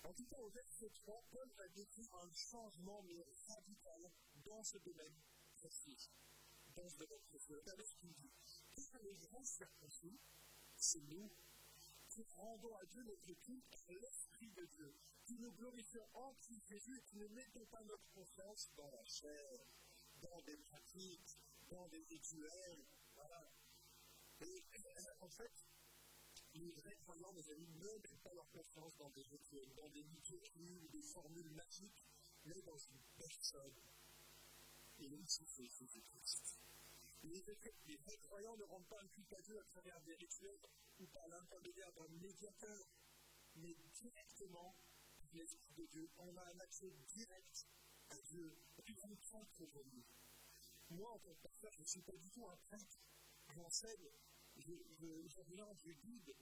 [0.03, 4.11] En tout cas, au verset 3, Paul va décrire un changement mais radical
[4.45, 5.15] dans ce domaine
[5.55, 6.09] précis.
[6.75, 7.53] Dans ce domaine précis.
[7.53, 8.31] Ce qu'il dit.
[8.75, 10.19] Pour les grands circoncis,
[10.75, 11.31] c'est nous
[12.11, 14.93] qui rendons à Dieu notre culte par l'Esprit de Dieu
[15.23, 19.03] qui nous glorifions en Christ Jésus et qui ne mettons pas notre confiance dans la
[19.05, 19.59] chair,
[20.15, 22.85] dans des pratiques, dans des rituels.
[23.15, 23.49] Voilà.
[24.41, 24.65] Et
[25.21, 25.51] en fait,
[26.53, 30.03] les vrais croyants, mes amis, ne mettent pas leur confiance dans des rituels, dans des
[30.03, 32.03] liturgies ou des formules magiques,
[32.43, 33.81] mais dans une personne.
[34.99, 36.59] Et lui, c'est Jésus-Christ.
[37.23, 40.59] Les, vrais croyants ne rendent pas un culte à Dieu à travers des rituels
[40.99, 42.87] ou par l'intermédiaire d'un médiateur,
[43.55, 44.75] mais directement
[45.33, 47.67] l'Esprit de Dieu, on a un accès direct
[48.09, 48.57] à Dieu.
[49.03, 50.05] On prêtre aujourd'hui.
[50.89, 52.99] Moi, en tant que pasteur, je ne suis pas du tout un prêtre.
[53.49, 54.09] J'enseigne,
[54.57, 56.35] je, je, je guide.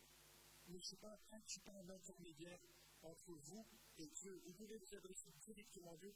[0.68, 2.60] Mais je ne suis pas un prêtre, je ne suis pas un intermédiaire
[3.02, 4.42] entre vous et Dieu.
[4.46, 6.16] Vous pouvez vous adresser directement à Dieu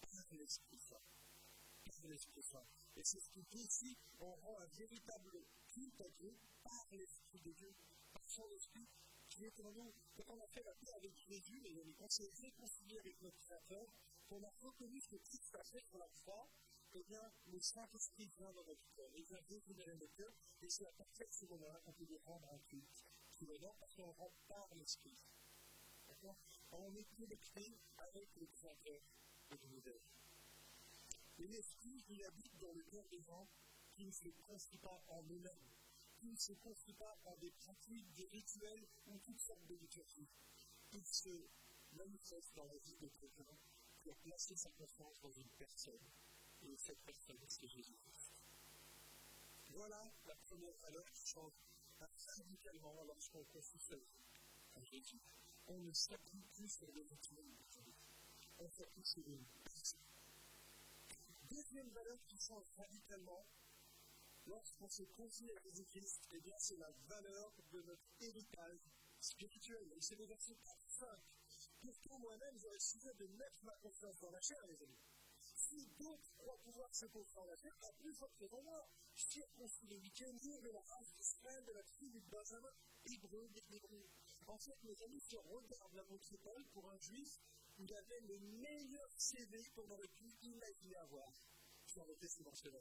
[0.00, 1.02] par l'Esprit Saint.
[2.00, 2.66] Par l'Esprit Saint.
[2.96, 7.40] Et c'est ce qui dit ici, on rend un véritable culte à Dieu par l'Esprit
[7.40, 7.74] de Dieu,
[8.12, 8.88] par son Esprit
[9.28, 9.94] qui est en nous.
[10.16, 13.92] Quand on a fait la paix avec Jésus, amis, qu'on s'est réconcilié avec notre Créateur,
[14.28, 16.48] qu'on a reconnu ce que Christ a fait pour la foi,
[16.92, 20.32] eh bien, le Saint-Esprit vient dans notre cœur, il vient régénérer notre cœur,
[20.62, 23.04] et c'est à partir de ce moment-là qu'on peut rendre un culte.
[23.38, 25.16] Tout d'abord parce qu'on rend par l'Esprit.
[26.08, 26.36] D'accord?
[26.72, 29.00] On est connecté avec le Créateur
[29.50, 30.00] de l'univers.
[31.40, 33.48] L'Esprit, il habite dans le cœur des gens
[33.90, 35.70] qui ne se construit pas en eux-mêmes
[36.20, 40.28] qui ne se construit pas par des pratiques, des rituels ou toutes sortes de liturgies.
[40.92, 41.48] Il se
[41.92, 43.56] manifeste dans la vie de quelqu'un
[44.02, 46.04] pour placer sa confiance dans une personne.
[46.62, 48.42] Et cette personne, c'est Jésus-Christ.
[49.70, 51.54] Voilà la première valeur qui change
[52.36, 54.26] radicalement lorsqu'on confie sa vie
[54.74, 55.20] à Jésus.
[55.68, 57.56] On ne s'appuie plus sur des rituels,
[58.58, 60.09] on s'appuie sur une personne.
[61.50, 63.44] Deuxième valeur qui change radicalement,
[64.46, 68.80] lorsqu'on se confie à Jésus-Christ, bien, c'est la valeur de notre héritage
[69.18, 69.92] spirituel.
[69.96, 71.08] Et c'est le verset 5.
[71.82, 75.00] Pourtant, moi-même, j'aurais sujet de mettre ma confiance dans la chair, les amis.
[75.42, 78.88] Si d'autres croient pouvoir se confier dans la chair, à plus forte raison moi.
[79.16, 82.72] Circoncis le huitième jour de la race d'Israël, de la tribu de Benjamin,
[83.04, 83.62] hébreu des.
[84.46, 87.40] En fait, mes amis, si on regarde l'apôtre Paul, pour un juif,
[87.80, 91.32] il avait le meilleur CV qu'on aurait pu imaginer avoir
[91.86, 92.80] sur le testament de la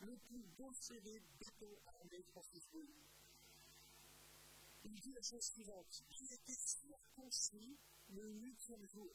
[0.00, 2.88] le plus beau CV béton armé francophone.
[4.84, 9.14] Il dit la chose suivante il était circoncis le huitième jour.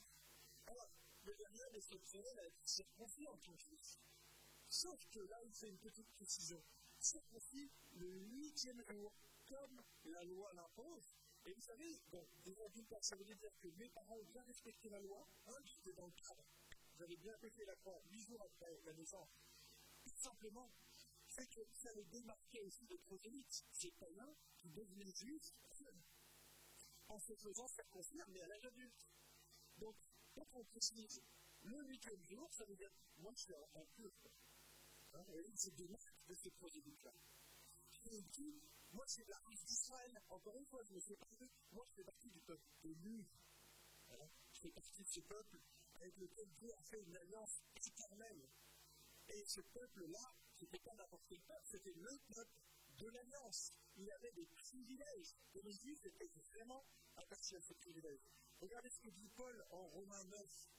[0.67, 0.91] Alors,
[1.23, 3.58] le dernier des exceptionnel a été circoncis en tant
[4.69, 6.62] Sauf que là, il fait une petite précision.
[6.99, 9.13] Circoncis le huitième jour,
[9.47, 11.15] comme la loi l'impose.
[11.45, 14.89] Et vous savez, bon, des adultes, ça veut dire que mes parents ont bien respecté
[14.89, 16.45] la loi, hein, j'étais dans le cadre.
[16.95, 19.29] Vous avez bien pété la croix huit jours après la naissance
[20.23, 20.71] simplement,
[21.27, 25.53] c'est que ça les démarquait aussi des prosélytes, ces païens qui devenaient juifs
[27.08, 29.08] en se faisant circoncire, mais à l'âge adulte.
[29.77, 29.95] Donc,
[30.34, 31.21] quand on précise
[31.62, 34.12] le huitième jour, ça veut dire, moi je suis un pur.
[35.13, 35.25] Hein,
[35.56, 37.13] c'est des marques de ces prosélytes-là.
[38.92, 40.22] Moi, c'est la race d'Israël.
[40.30, 41.50] Encore une fois, je me fais partie.
[41.72, 43.26] Moi, je fais partie du peuple élu.
[44.52, 45.60] Je fais partie de ce peuple
[45.96, 48.50] avec lequel Dieu a fait une alliance éternelle.
[49.28, 53.74] Et ce peuple-là, c'était pas n'importe quel peuple, c'était le peuple de l'alliance.
[53.96, 55.36] Il avait des privilèges.
[55.56, 56.86] Et les Juifs étaient vraiment
[57.16, 58.28] attachés à ces privilèges.
[58.60, 60.70] Regardez ce que dit Paul en Romains 9.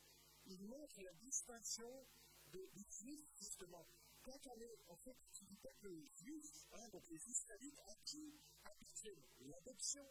[0.46, 2.06] Il montre la distinction
[2.46, 3.86] des Juifs, justement.
[4.24, 9.28] Quand on est, en fait, du peuple juif, hein, donc les Israélites, à qui appartiennent
[9.40, 10.06] l'adoption,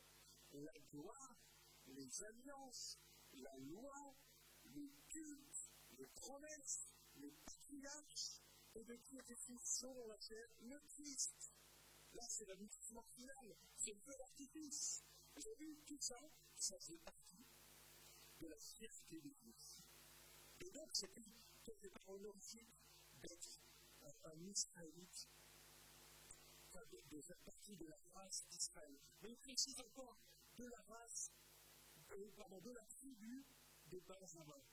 [0.52, 1.36] la gloire,
[1.88, 3.00] les alliances,
[3.34, 4.16] la loi,
[4.66, 8.42] le culte, les promesses, les patriarches,
[8.76, 11.54] et de qui était fils dans la chair, le Christ.
[12.14, 15.04] Là, c'est la l'aboutissement finale, c'est le feu d'artifice.
[15.36, 16.20] Avez vu, tout ça,
[16.56, 17.48] ça fait partie
[18.40, 19.56] de la fierté de Dieu.
[20.60, 21.12] Et donc, c'est
[21.64, 22.76] quelque part honorifique
[23.14, 23.63] d'être
[24.26, 25.28] un Israélite,
[27.10, 28.98] de faire partie de la race d'Israël.
[29.22, 30.18] Mais il précise encore
[30.58, 31.32] de la race,
[32.12, 33.46] euh, pardon, de la tribu
[33.86, 34.64] de Benjamin.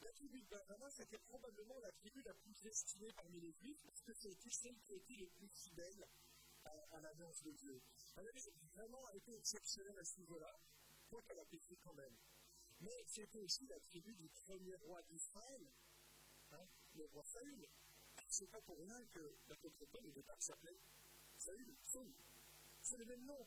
[0.00, 4.02] La tribu de Benjamin, c'était probablement la tribu la plus estimée parmi les Juifs, parce
[4.02, 6.06] que c'était celle qui était le plus fidèle
[6.64, 7.82] à, à l'alliance de Dieu.
[8.16, 10.60] Elle avait vraiment été exceptionnelle à ce niveau-là,
[11.08, 12.16] quoi qu'elle a péché quand même.
[12.80, 15.72] Mais c'était aussi la tribu du premier roi d'Israël,
[16.52, 17.68] hein, le roi Saül.
[18.32, 20.80] C'est pas pour rien que l'apôtre Paul, au départ, s'appelait
[21.36, 22.10] Saül, Saul.
[22.80, 23.46] C'est le même nom.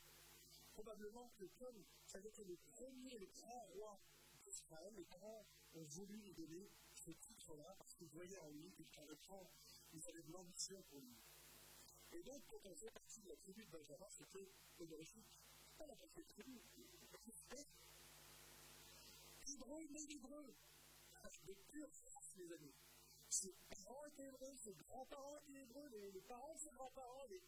[0.74, 4.00] Probablement que comme ça avait été le premier, le grand roi
[4.43, 5.43] d'Israël, les parents
[5.74, 9.52] ont voulu lui donner ce titre-là parce qu'ils voyaient en lui quelqu'un de grand,
[9.91, 11.17] ils avaient de l'ambition pour lui.
[12.12, 15.34] Et donc, quand on fait partie de la tribu de Benjamin, c'était honorifique.
[15.80, 16.62] Pas la partie tribu,
[17.26, 17.65] c'était
[19.48, 20.56] hébreu, mais hébreu.
[21.43, 21.89] De pure
[22.38, 22.74] les amis.
[23.36, 27.41] Ses parents étaient hébreux, ses grands-parents étaient hébreux, les, parents de ses grands-parents, les...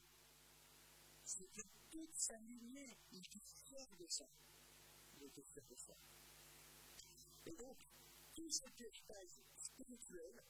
[1.24, 2.98] c'était toute sa lignée.
[3.10, 4.28] Il était fier de ça.
[5.14, 5.96] Il était fier de ça.
[7.46, 7.78] Et donc,
[8.34, 10.44] tout cet héritage spirituel,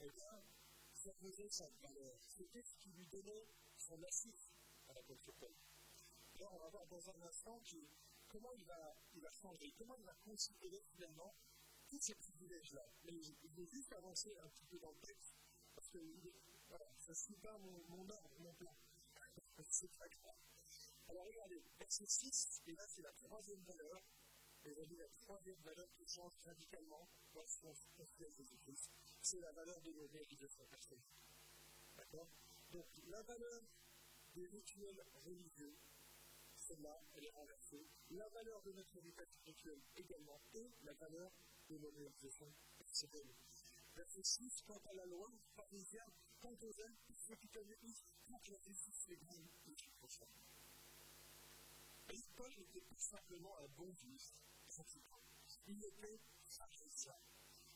[0.00, 0.42] eh bien,
[0.92, 2.18] ça faisait sa valeur.
[2.20, 4.50] C'était ce qui lui donnait son assise
[4.88, 5.54] à l'apôtre Paul.
[6.40, 7.62] Là, on va voir dans un instant
[8.26, 8.96] comment il va,
[9.40, 11.32] changer, comment il va considérer finalement
[11.86, 12.10] tous
[13.04, 15.34] Mais je vais juste avancer un petit peu dans le texte,
[15.74, 15.98] parce que
[16.68, 18.74] voilà, ça ne suit pas mon, mon ordre, mon plan.
[19.70, 20.36] C'est pas grave.
[21.08, 24.02] Alors regardez, verset 6, et là c'est la troisième valeur,
[24.64, 29.92] et dit la troisième valeur qui change radicalement lorsqu'on considère Jésus-Christ, c'est la valeur de
[29.92, 31.02] nos de sa personne.
[31.96, 32.28] D'accord?
[32.70, 33.62] Donc la valeur
[34.34, 35.76] des rituels religieux,
[36.56, 37.86] celle-là, elle est renversée.
[38.10, 41.30] La valeur de notre éducation rituelle également, et la valeur
[41.68, 43.34] de nos réalisations personnelles.
[43.94, 46.04] Verset 6, quant à la loi, pharisien,
[46.40, 47.48] quant aux ailes, ceux qui
[48.50, 49.34] la justice, les grands
[49.66, 50.26] et les prochains.
[52.10, 54.34] Et Paul n'était pas simplement un bon juif.
[55.66, 57.14] Il était pharisien.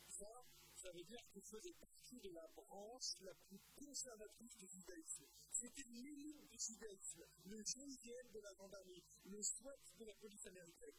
[0.09, 5.25] Ça, ça veut dire qu'il faisait partie de la branche la plus conservatrice du judaïsme.
[5.51, 10.95] C'était l'élite du judaïsme, le GIGN de la gendarmerie, le SWAT de la police américaine.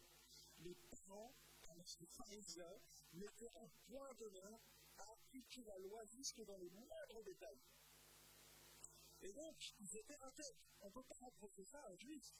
[0.59, 1.35] Les parents,
[2.05, 2.79] pharisiens,
[3.13, 4.59] mettaient un point d'honneur
[4.97, 7.61] à appliquer la loi jusque dans les moindres détails.
[9.21, 10.63] Et donc, ils étaient intègres.
[10.81, 12.33] On ne peut pas reprocher ça à un juif.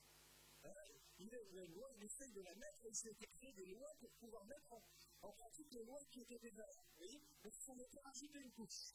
[0.64, 0.74] Hein,
[1.18, 4.12] il est une loi, il essaye de la mettre, il s'est créé des lois pour
[4.14, 4.84] pouvoir mettre en,
[5.22, 6.86] en pratique les lois qui étaient déjà là.
[6.92, 8.94] Vous voyez Donc, il fallait rajouter une couche.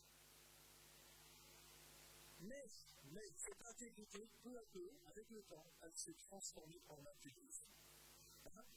[2.40, 2.66] Mais,
[3.04, 7.73] mais cette intégrité, peu à peu, avec le temps, elle s'est transformée en intégrité.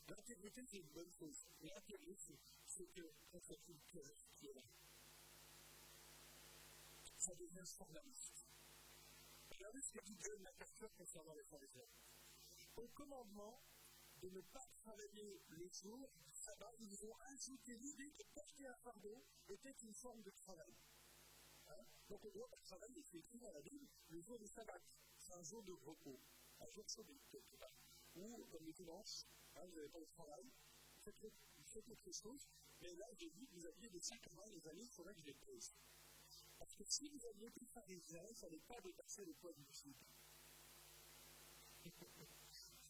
[0.08, 1.46] L'intégrité, c'est une bonne chose.
[1.62, 4.64] L'intégrité, c'est que on tout le cœur qui est là.
[7.18, 8.36] Ça devient formalisme.
[9.50, 11.88] Regardez ce que dit John MacArthur concernant les pharisiens
[12.78, 13.62] au commandement
[14.22, 18.76] de ne pas travailler le jour du sabbat, ils ont ajouté l'idée que porter un
[18.78, 20.74] fardeau était une forme de travail.
[21.68, 21.86] Hein?
[22.10, 24.82] Donc on doit travailler, c'est écrit dans la Bible, le jour du sabbat,
[25.18, 26.20] c'est un jour de repos,
[26.60, 27.87] un jour sauvé, quelque part.
[28.18, 29.26] Ou comme le dimanche,
[29.56, 30.44] hein, vous n'avez pas de travail,
[30.96, 32.48] vous faites, quelque chose,
[32.82, 35.22] mais là j'ai dit que vous aviez des à main, les amis, il faudrait que
[35.22, 35.76] je les pose.
[36.58, 39.66] Parce que si vous aviez plus pharisien, il ne fallait pas dépasser le poids du
[39.72, 39.96] sud.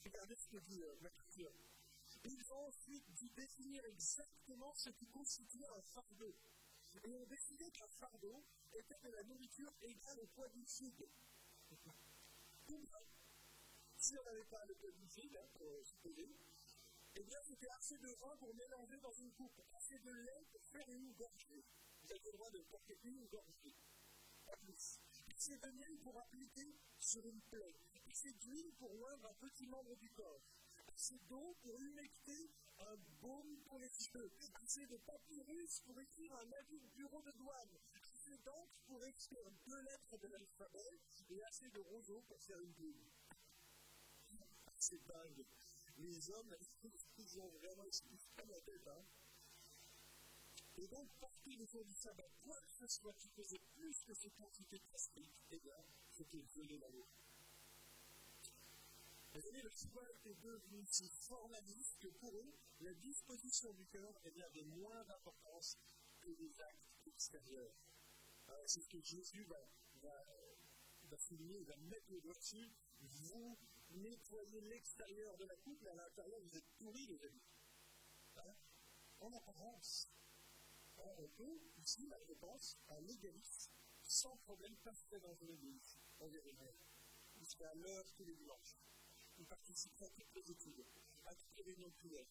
[0.05, 1.51] Regardez ce que dit l'Écriture.
[2.23, 6.33] Ils ont ensuite dû définir exactement ce qui constitue un fardeau.
[7.03, 11.05] Et ont décidé qu'un fardeau était de la nourriture égale au poids du figue.
[14.07, 16.29] Si on n'avait pas le hein, pour se poser,
[17.13, 20.63] eh bien c'était assez de vin pour mélanger dans une coupe, assez de lait pour
[20.63, 21.65] faire une gorgée.
[22.01, 23.75] Vous avez le droit de porter une gorgée.
[24.45, 25.01] pas plus.
[25.35, 27.75] C'est de l'huile pour appliquer sur une plaie.
[28.13, 30.41] C'est d'huile pour oindre un petit membre du corps.
[30.95, 34.31] C'est d'eau pour humecter un baume pour les cheveux.
[34.65, 37.77] C'est de papyrus pour écrire un avis de bureau de douane.
[38.13, 42.73] C'est d'encre pour écrire deux lettres de l'alphabet et assez de roseau pour faire une
[42.73, 43.03] plume.
[44.77, 45.45] C'est dingue.
[45.97, 46.55] Les hommes,
[47.17, 49.05] ils ont vraiment expliqué la tête, hein.
[50.77, 54.13] Et donc, porter le jour du sabbat, quoi que ce soit qui faisait plus que
[54.13, 57.07] ces quantités plastiques, eh bien, c'était violer la loi.
[59.33, 64.13] Vous voyez, le sabbat était devenu si formaliste que pour eux, la disposition du cœur
[64.23, 65.77] est bien de moins d'importance
[66.21, 67.73] que les actes extérieurs.
[68.67, 69.59] C'est ce que Jésus va,
[70.01, 70.25] va,
[71.05, 72.71] va souligner, va mettre le doigt dessus.
[72.99, 73.57] Vous
[73.91, 77.43] nettoyez l'extérieur de la coupe, mais à l'intérieur, vous êtes pourris, les amis.
[78.37, 78.55] Hein?
[79.19, 80.11] En apparence,
[80.97, 83.71] on peut, ici, là, je pense, un légaliste,
[84.01, 86.55] sans problème, passer dans une église, on verrait
[87.37, 88.77] jusqu'à l'heure tous les dimanches.
[89.37, 90.85] Il participerait à toutes les études,
[91.25, 92.25] à toutes les réunions de prière.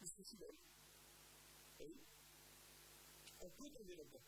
[0.00, 0.56] Il se fidèle.
[1.78, 1.96] Oui.
[3.40, 4.22] On peut tomber là-dedans.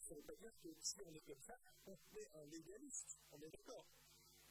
[0.00, 3.18] Ça ne veut pas dire que si on est comme ça, on est un légaliste.
[3.32, 3.86] On est d'accord.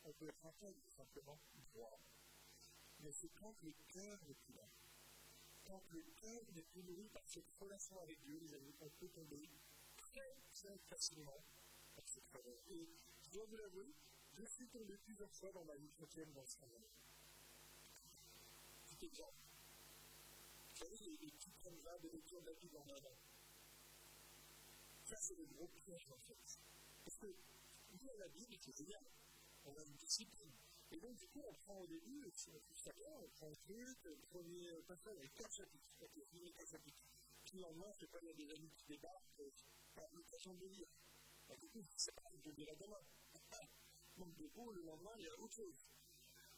[0.05, 1.39] On peut être peu simplement,
[1.73, 1.99] droit.
[2.99, 4.69] Mais c'est quand le cœur n'est plus là
[5.65, 9.09] quand le cœur n'est plus nourri par cette relation avec Dieu, les amis, on peut
[9.09, 9.49] tomber
[9.97, 11.43] très, très facilement
[11.95, 12.57] dans cette faveur.
[12.67, 12.89] Et
[13.21, 13.93] je dois vous l'avouer,
[14.33, 16.87] je suis tombé plusieurs fois dans ma vie chrétienne dans ce moment.
[18.85, 19.39] Petit exemple.
[20.71, 23.17] Vous savez, les, les petits programmes de lecture de la Bible en an.
[25.05, 26.59] Ça, c'est le gros piège, en fait.
[27.03, 27.27] Parce que
[28.01, 29.03] lire la Bible, c'est génial.
[29.65, 30.51] On a une discipline.
[30.91, 33.49] Et donc, du coup, on prend au début, si on trouve ça bien, on prend
[33.49, 37.03] un truc, le premier passage avec 4 chapitres, ok, fini 4 chapitres.
[37.43, 39.41] Puis le lendemain, c'est pas, il y a des amis qui débarquent,
[39.95, 40.87] pas l'occasion de lire.
[41.49, 43.03] Et du coup, c'est pas de lire demain.
[44.17, 45.89] Donc, du coup, le lendemain, il y a autre chose.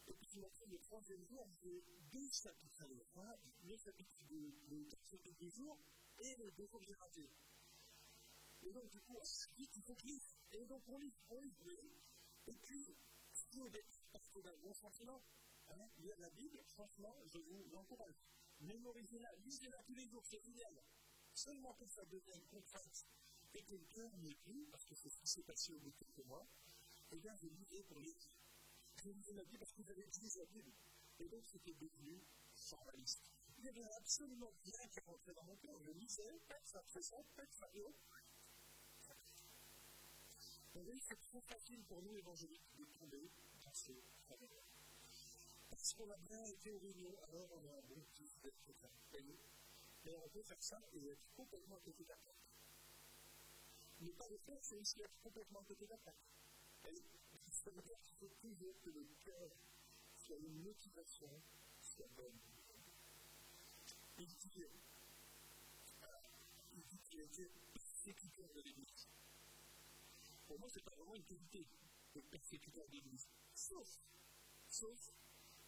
[0.08, 3.06] Et puis, finalement, le troisième jour, j'ai deux chapitres à lire.
[3.14, 5.80] Voilà, le chapitre de, de 4 chapitres du jour
[6.20, 7.30] et les deux jours que j'ai ratés.
[8.64, 9.18] Et donc, du coup,
[9.56, 10.22] vite, il faut lire.
[10.52, 12.02] Et donc, on lit, on lit, on lit.
[12.48, 12.96] Et puis,
[13.70, 15.24] début, parce qu'on a un bon sentiment.
[15.68, 18.16] Hein, lire la Bible, franchement, je vous encourage.
[18.60, 20.84] Mémorisez-la, lisez-la tous les jours, c'est génial.
[21.34, 23.08] Seulement que ça devienne contrainte
[23.54, 24.12] et que le cœur
[24.44, 26.48] plus, parce que c'est ce qui s'est passé au bout de quelques mois,
[27.12, 28.16] eh bien, vous lisez pour les
[29.04, 30.72] Je lisez la Bible parce que vous avez utilisé la Bible.
[31.20, 33.32] Et donc, c'était devenu formaliste.
[33.58, 35.80] Il n'y avait absolument rien qui rentrait dans mon cœur.
[35.82, 37.18] Je lisais, ça fait ça,
[37.50, 37.96] ça fait
[40.76, 43.32] Vous voyez, c'est trop facile pour nous, évangéliques, de tomber
[43.76, 44.48] c'est très bien.
[45.70, 48.90] Parce qu'on a bien été aux réunions, alors on a un bon petit d'être chrétien.
[50.06, 52.18] Mais on peut faire ça et être complètement à côté de la.
[54.02, 56.16] Ne pas le faire, c'est aussi être complètement à côté de la plaque.
[57.52, 59.52] Ça veut dire qu'il faut toujours que le cœur
[60.16, 61.30] soit une motivation,
[61.82, 62.40] soit bonne.
[64.18, 64.52] Il dit,
[66.74, 69.08] il dit qu'il a été de l'Église.
[70.48, 71.68] Pour moi, ce n'est pas vraiment une qualité
[72.14, 73.28] de persécuteur d'Église.
[73.54, 74.00] Sauf,
[74.68, 75.14] sauf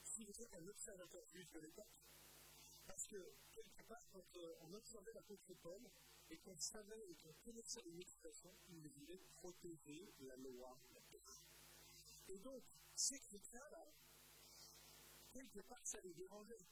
[0.03, 1.97] si vous êtes un observateur juif de l'époque.
[2.85, 5.91] Parce que, quelque part, quand euh, on observait l'apôtre Paul
[6.29, 11.21] et qu'on savait et qu'on connaissait les motivations, il voulait protéger la loi, la paix.
[12.29, 12.63] Et donc,
[12.95, 13.93] ces chrétiens-là,
[15.31, 16.65] quelque part, ça les dérangeait.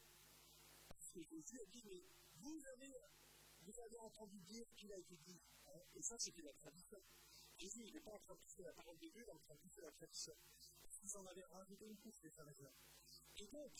[0.88, 2.04] Parce que Jésus a dit, mais
[2.36, 2.94] vous avez,
[3.62, 5.41] vous avez entendu dire qu'il a été dit.
[5.68, 7.02] Hein, et ça, c'était la tradition.
[7.65, 9.39] Jésus, il n'est pas en train de pousser la parole de Dieu, il est en
[9.39, 10.38] train de pousser la tradition
[11.06, 12.71] ils en avaient rajouté une couche, les pharisiens.
[13.38, 13.71] Et donc,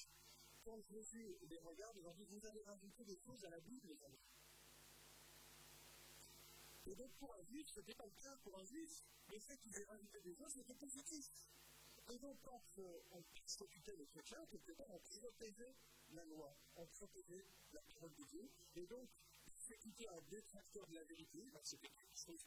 [0.63, 3.88] quand Jésus les regarde, il leur dit Vous avez rajouté des choses à la Bible,
[3.88, 4.21] les amis.
[6.88, 9.04] Et donc, pour un juif, ce n'était pas le cas pour un juif.
[9.28, 11.32] Le fait qu'ils aient rajouté des choses, c'était positif.
[12.10, 15.76] Et donc, quand euh, on persécutait les chrétiens, quelque part, on protégeait
[16.12, 18.52] la loi, on protégeait la parole de Dieu.
[18.76, 19.10] Et donc,
[19.65, 22.45] persécuter un détracteur de la vérité, ben, c'était quelque chose.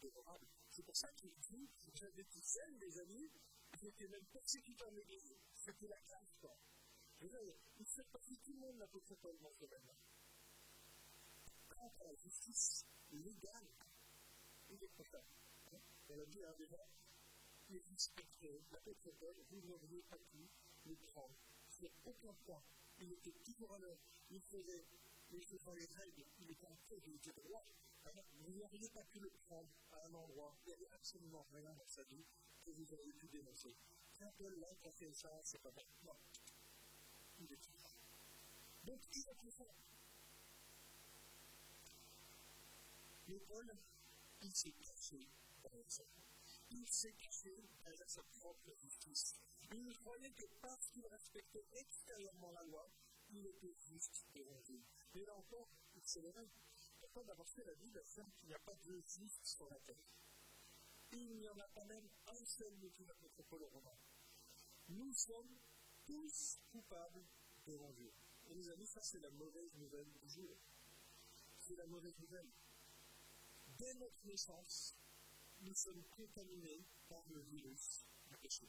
[0.71, 3.31] C'est pour ça qu'il dit J'avais tout seul, les amis,
[3.81, 5.35] j'étais même persécuté en église.
[5.53, 6.57] C'était la classe, quoi.
[7.21, 8.05] Vous voyez, il fait
[8.45, 9.95] tout le monde dans ce domaine-là.
[11.69, 13.69] Quant à la justice légale,
[14.71, 15.23] il est prochain.
[16.11, 16.89] On l'a dit, hein, déjà,
[17.69, 20.49] il respectait l'apôtre Paul, vous n'auriez pas pu
[20.87, 21.35] le prendre.
[21.69, 22.63] Sur aucun point.
[23.01, 23.99] Il était toujours à l'heure.
[24.31, 24.87] Il faisait
[25.31, 26.25] les choses dans les règles.
[26.49, 27.65] Était en fait, il était droit.
[28.41, 30.57] Vous n'auriez pas pu le prendre à un endroit.
[30.65, 32.25] Il n'y avait absolument rien dans sa vie
[32.65, 33.77] que vous auriez pu dénoncer.
[34.37, 35.85] Paul là, a fait ça, c'est pas bon.
[36.03, 36.17] Non.
[37.39, 37.73] Il est tout.
[38.85, 39.65] Donc, il a fait ça.
[43.29, 43.77] Mais Paul,
[44.41, 45.29] il s'est caché
[45.63, 46.07] dans le sang.
[46.71, 49.37] il s'est caché derrière sa propre justice.
[49.71, 52.91] Il croyait que parce qu'il respectait extérieurement la loi,
[53.31, 54.81] il était juste Dieu.
[55.15, 55.69] Mais là encore,
[56.17, 56.49] levé.
[57.03, 60.05] Après d'avoir fait la Bible affirme qu'il n'y a pas de juste sur la terre.
[61.13, 63.99] Il n'y en a pas même un seul, nous dit notre Paul Romain.
[64.89, 65.59] Nous sommes
[66.05, 67.25] tous coupables
[67.67, 68.13] devant Dieu.
[68.47, 70.57] Et les amis, ça c'est la mauvaise nouvelle du jour.
[71.59, 72.51] C'est la mauvaise nouvelle.
[73.79, 74.97] Dès notre naissance,
[75.61, 78.69] nous sommes contaminés par le virus du péché.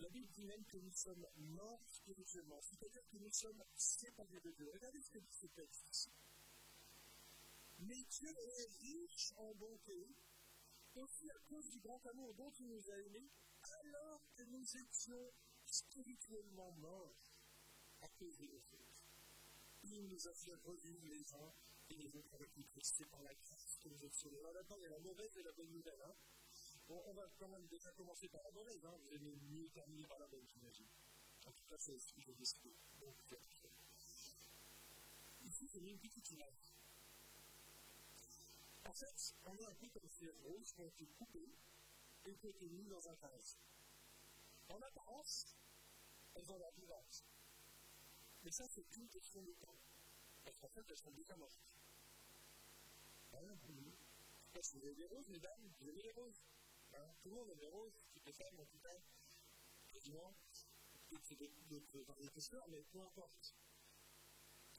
[0.00, 4.50] La Bible dit même que nous sommes morts spirituellement, c'est-à-dire que nous sommes séparés de
[4.52, 4.70] Dieu.
[4.72, 6.10] Regardez ce que dit ce texte.
[7.80, 10.08] Mais Dieu est riche en bonté,
[10.94, 13.30] aussi à cause du grand amour dont il nous a aimés,
[13.62, 15.32] alors que nous étions
[15.66, 17.42] spirituellement morts
[18.00, 18.60] à cause de nos.
[19.82, 21.52] Il nous a fait revivre les uns
[21.90, 24.86] et les autres avec l'électricité par la grâce que nous avons Alors là-dedans, il y
[24.86, 26.00] a la mauvaise et la bonne nouvelle.
[26.02, 26.14] Hein.
[26.90, 28.84] Bon, on va quand même déjà commencer par la mauvaise.
[28.84, 28.98] Hein.
[29.00, 30.88] Vous allez mieux terminer par la bonne, j'imagine.
[31.46, 32.74] En tout cas, c'est ce que j'ai décidé.
[32.98, 33.14] Donc,
[35.44, 36.74] ici, c'est une petite image.
[38.84, 41.54] En fait, on a un peu comme ces roses qui ont été coupées
[42.24, 43.56] et qui ont été mises dans un vase.
[44.68, 45.54] En apparence,
[46.34, 47.24] elles ont l'air vivantes.
[48.42, 49.78] Mais ça, c'est une question de temps.
[50.42, 51.70] Parce qu'en fait, elles sont déjà mortes.
[53.34, 53.94] Hein, oui.
[54.52, 56.42] Parce que vous avez des roses, mesdames, vous avez des roses.
[57.00, 59.00] Hein, tout le monde a des roses, toutes les femmes en tout cas,
[59.88, 60.34] quasiment,
[61.08, 63.54] peut-être d'autres variétés mais peu importe.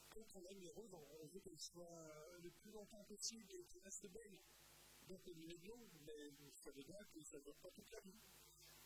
[0.10, 3.82] Quand on aime les roses, on veut qu'elles soient le plus longtemps possible et qu'elles
[3.82, 4.40] restent belles.
[5.08, 8.00] Donc on est blond, mais vous savez bien que ça ne dure pas toute la
[8.02, 8.20] vie.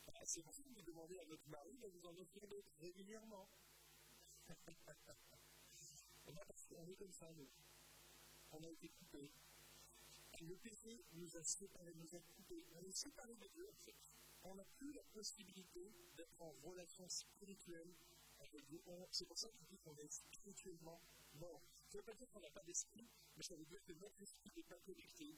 [0.06, 3.50] Ah, c'est pour ça que vous à notre mari de vous en offrir d'autres régulièrement.
[6.76, 7.50] on est comme ça, nous.
[8.52, 9.32] On a été coupés
[10.44, 12.66] le péché nous a séparés, nous a coupés.
[12.74, 13.96] On est séparés de Dieu, en fait.
[14.42, 17.94] On n'a plus la possibilité d'être en relation spirituelle
[18.38, 18.82] avec Dieu.
[19.10, 21.00] C'est pour ça qu'il dit qu'on est spirituellement
[21.34, 21.62] mort.
[21.88, 24.20] Ça ne veut pas dire qu'on n'a pas d'esprit, mais ça veut dire que notre
[24.22, 25.36] esprit n'est pas connecté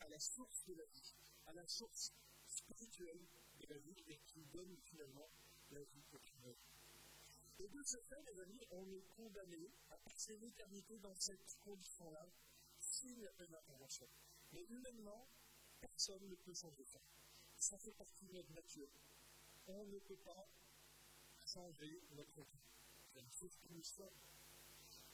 [0.00, 1.14] à la source de la vie,
[1.46, 2.12] à la source
[2.46, 3.26] spirituelle
[3.58, 5.28] de la vie et qui donne finalement
[5.70, 6.58] la vie continuelle.
[7.58, 12.28] Et de ce fait, les amis, on est condamné à passer l'éternité dans cette condition-là
[12.78, 14.08] s'il n'y a pas d'intervention.
[14.52, 15.28] Mais humainement,
[15.80, 17.00] personne ne peut changer ça.
[17.56, 18.88] Ça fait partie de notre nature.
[19.66, 20.48] On ne peut pas
[21.44, 22.64] changer notre vie.
[23.12, 24.18] C'est une chose qui nous sommes.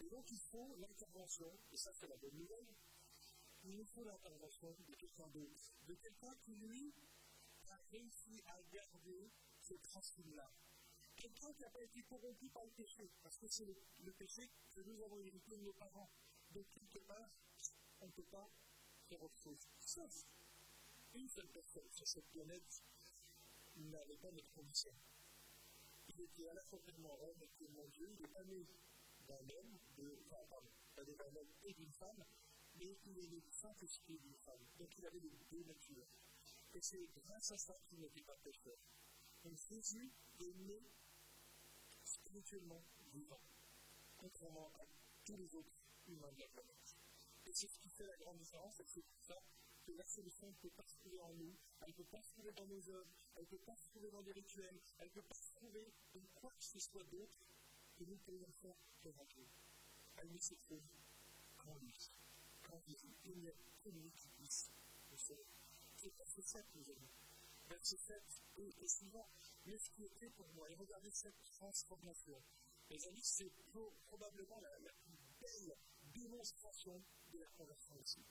[0.00, 2.66] Et donc il faut l'intervention, et ça c'est la bonne nouvelle,
[3.64, 6.92] il nous faut l'intervention de quelqu'un d'autre, de quelqu'un qui lui
[7.68, 9.30] a réussi à garder
[9.60, 10.50] cette racine-là.
[11.14, 14.50] Quelqu'un qui n'a pas été corrompu par le péché, parce que c'est le, le, péché
[14.74, 16.10] que nous avons hérité de nos parents.
[16.50, 17.30] Donc quelque part,
[18.00, 18.50] on ne peut pas
[19.36, 19.68] chose.
[19.78, 20.26] Sauf
[21.14, 22.82] une seule personne sur cette planète
[23.76, 24.92] n'avait pas notre condition.
[26.08, 28.08] Il était à la fois pleinement homme et pleinement Dieu.
[28.18, 28.66] Il pas né
[29.26, 30.60] d'un homme, de, enfin,
[30.96, 32.24] d'un homme et d'une femme,
[32.76, 34.60] mais il est né Saint-Esprit d'une femme.
[34.78, 36.06] Donc il avait les deux natures.
[36.74, 38.78] Et c'est grâce à ça qu'il n'était pas pécheur.
[39.44, 40.10] Donc Jésus
[40.40, 40.82] est né
[42.04, 42.82] spirituellement
[43.12, 43.40] vivant,
[44.16, 44.86] contrairement à
[45.24, 45.72] tous les autres
[46.06, 46.81] humains de la planète.
[47.46, 49.42] Et c'est ce qui fait la grande différence, c'est ça
[49.84, 52.30] que la solution ne peut pas se trouver en nous, elle ne peut pas se
[52.30, 55.12] trouver dans nos œuvres, elle ne peut pas se trouver dans des rituels, elle ne
[55.12, 57.34] peut pas se trouver dans quoi que ce soit d'autre
[57.96, 59.46] que nous pouvons faire devant Dieu.
[60.16, 60.82] Elle ne se trouve
[61.56, 62.16] qu'en lui,
[62.62, 63.14] qu'en Jésus.
[63.24, 64.70] Il n'y a que lui qui puisse
[65.10, 65.46] le faire.
[65.96, 67.08] C'est verset 7, nous avons.
[67.68, 68.22] Verset 7
[68.58, 69.28] et, et suivant.
[69.66, 72.42] Mais ce qui était pour moi, et regardez cette transformation.
[72.90, 73.50] Mes amis, c'est
[74.06, 75.76] probablement la plus belle
[76.12, 78.24] démonstration de la conversion aussi.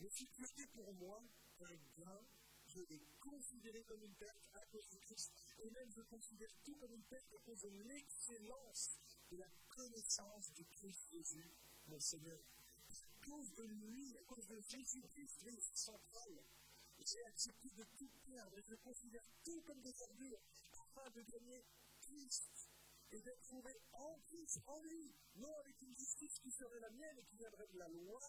[0.00, 1.22] Le était pour moi
[1.60, 2.20] un gain,
[2.66, 6.74] je l'ai considéré comme une perte à cause du Christ, et même je considère tout
[6.76, 8.98] comme une perte à cause de l'excellence
[9.30, 11.50] de la connaissance du Christ Jésus,
[11.86, 12.40] mon Seigneur.
[12.90, 16.44] À cause de lui, à cause de Jésus-Christ, Christ central,
[16.98, 20.40] j'ai accepté de tout perdre et je considère tout comme des ordures
[20.72, 21.64] afin de gagner
[22.00, 22.70] Christ
[23.10, 27.18] et d'être trouvé en Christ, en lui, non avec une justice qui serait la mienne
[27.18, 28.20] et qui viendrait de la loi,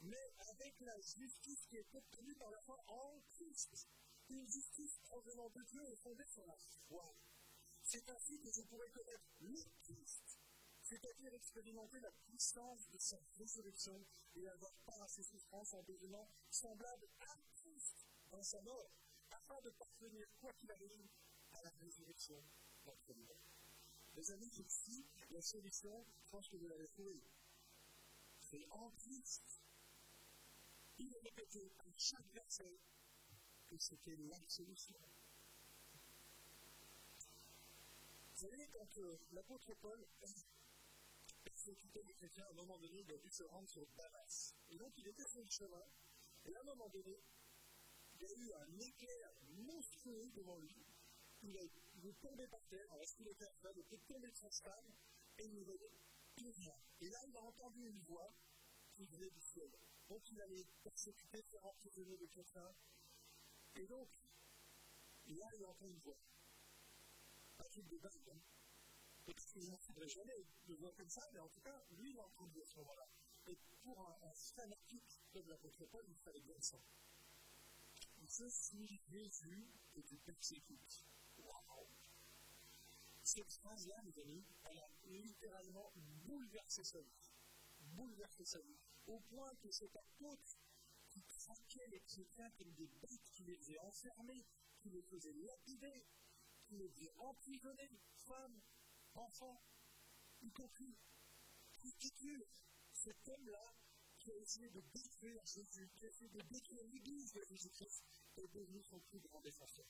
[0.00, 3.88] mais avec la justice qui est obtenue par la foi en Christ.
[4.28, 6.56] Une justice provenant de Dieu et fondée sur la
[6.88, 7.14] foi.
[7.82, 10.38] C'est ainsi que je pourrais connaître le Christ,
[10.80, 16.28] c'est-à-dire expérimenter la puissance de sa résurrection et avoir part à ses souffrances en devenant
[16.50, 18.90] semblable à Christ dans sa mort,
[19.30, 21.08] afin de parvenir, quoi qu'il arrive,
[21.52, 22.42] à la résurrection
[23.14, 23.28] nous.
[24.14, 27.22] Les amis, ici, la solution, je pense que vous l'avez trouvée.
[28.38, 29.62] C'est en Christ.
[30.98, 32.78] Il est répété à chaque verset
[33.68, 34.98] que c'était la solution.
[38.34, 40.06] Vous savez, quand euh, l'apôtre Paul
[41.54, 44.54] s'occupait des chrétiens, à un moment donné, il a dû se rendre sur Damas.
[44.70, 45.84] Et donc, il était sur le chemin,
[46.44, 47.22] et à un moment donné,
[48.14, 50.91] il y a eu un éclair monstrueux devant lui.
[51.42, 54.50] Il, est, tombé par terre, alors qu'il était en train, il était tombé de son
[54.50, 54.92] stade,
[55.38, 55.90] et il ne voyait
[56.36, 56.74] plus rien.
[57.00, 58.32] Et là, il a entendu une voix
[58.92, 59.70] qui venait du ciel.
[60.08, 62.74] Donc, il allait persécuter, faire emprisonner le chrétiens.
[63.76, 64.08] Et donc,
[65.26, 66.18] là, il entend une voix.
[67.58, 68.40] Un truc de dingue, hein.
[69.24, 72.18] Peut-être qu'il ne faudrait jamais le voir comme ça, mais en tout cas, lui, il
[72.18, 73.08] a entendu à ce moment-là.
[73.46, 76.78] Et pour un, un fanatique comme l'apôtre Paul, il fallait bien ça.
[78.24, 81.06] Je suis Jésus et tu persécutes.
[81.10, 81.21] Waouh!
[83.22, 85.92] Cette phrase-là, mes amis, elle a littéralement
[86.24, 87.30] bouleversé sa vie.
[87.80, 88.78] Bouleversé sa vie.
[89.06, 90.58] Au point que cet apôtre
[91.08, 94.44] qui traquait les chrétiens comme des bêtes, qui les faisait enfermer,
[94.80, 96.04] qui les faisait lapider,
[96.64, 98.60] qui les faisait emprisonner, femmes,
[99.14, 99.62] enfants,
[100.40, 100.96] y compris,
[101.82, 102.46] ridicule.
[102.92, 103.74] Cet homme-là,
[104.18, 108.04] qui a essayé de détruire Jésus, qui a essayé de détruire l'Église de Jésus-Christ,
[108.36, 109.86] est devenu son plus grand défenseur.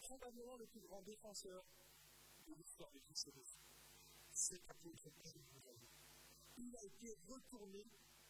[0.00, 1.64] Probablement le plus grand défenseur
[2.46, 3.30] de l'histoire de Christ
[4.32, 5.78] C'est apôtre Paul
[6.56, 7.86] Il a été retourné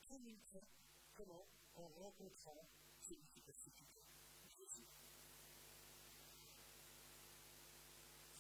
[0.09, 0.67] comme une fois,
[1.15, 1.47] comment
[1.77, 2.69] En rencontrant
[3.01, 3.89] celui qui persécute
[4.57, 4.87] Jésus.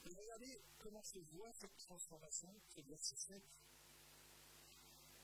[0.06, 3.42] Et regardez comment se voit cette transformation, c'est verset 7.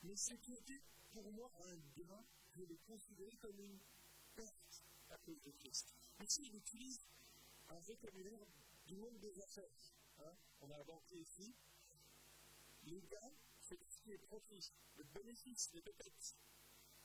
[0.02, 0.82] Mais ce qui était
[1.12, 2.24] pour moi un gain,
[2.56, 3.78] je l'ai considéré comme une
[4.34, 5.94] perte à cause de Christ.
[6.22, 7.00] Ici, il utilise
[7.68, 8.46] un vocabulaire
[8.86, 9.92] du monde des affaires.
[10.20, 10.36] Hein.
[10.60, 11.54] On a inventé ici.
[12.82, 16.36] Les gains, c'est ce qui est profit, le bénéfice, les pépettes.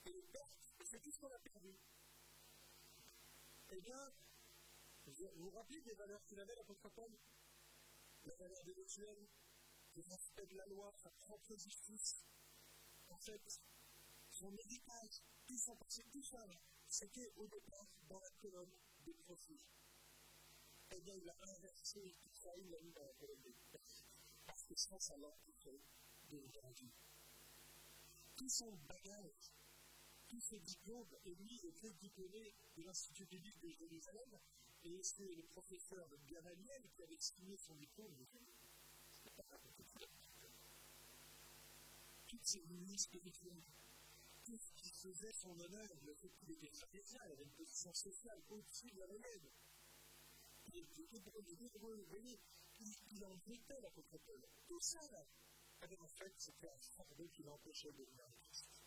[0.05, 1.77] Et les pertes, c'est tout ce qu'on a perdu.
[3.71, 4.13] Eh bien,
[5.05, 7.17] vous vous rappelez des valeurs qu'il avait, l'apôtre Paul?
[8.23, 9.27] La valeur rituels,
[9.95, 12.25] le respect de la loi, sa propre justice.
[13.09, 13.61] En fait,
[14.29, 16.45] son héritage, tout son passé, tout ça,
[16.87, 19.61] c'était au départ dans la colonne des profits.
[20.97, 23.13] Eh bien, il a inversé tout il l'a mis dans la
[23.69, 24.05] profits.
[24.45, 25.81] Parce que ça, ça l'empêchait
[26.29, 26.91] de l'énergie.
[28.37, 29.51] Tout son bagage,
[30.59, 34.39] diplômes, et lui, il était diplômé de l'Institut biblique de Jérusalem,
[34.83, 38.15] et c'est le professeur de Gamaliel qui avait signé son diplôme.
[42.27, 43.63] Toutes ces lumières spirituelles
[44.45, 47.91] tout ce qui faisait son honneur, le fait qu'il était pharisien, il avait une position
[47.93, 49.51] sociale au-dessus de la remède.
[50.75, 52.37] Il était hébreu, hébreu, vous voyez,
[53.11, 54.45] il, en était l'apôtre Paul.
[54.67, 55.25] Tout ça, là,
[55.81, 58.81] alors en fait, c'était un fardeau qui l'empêchait de venir avec Christ.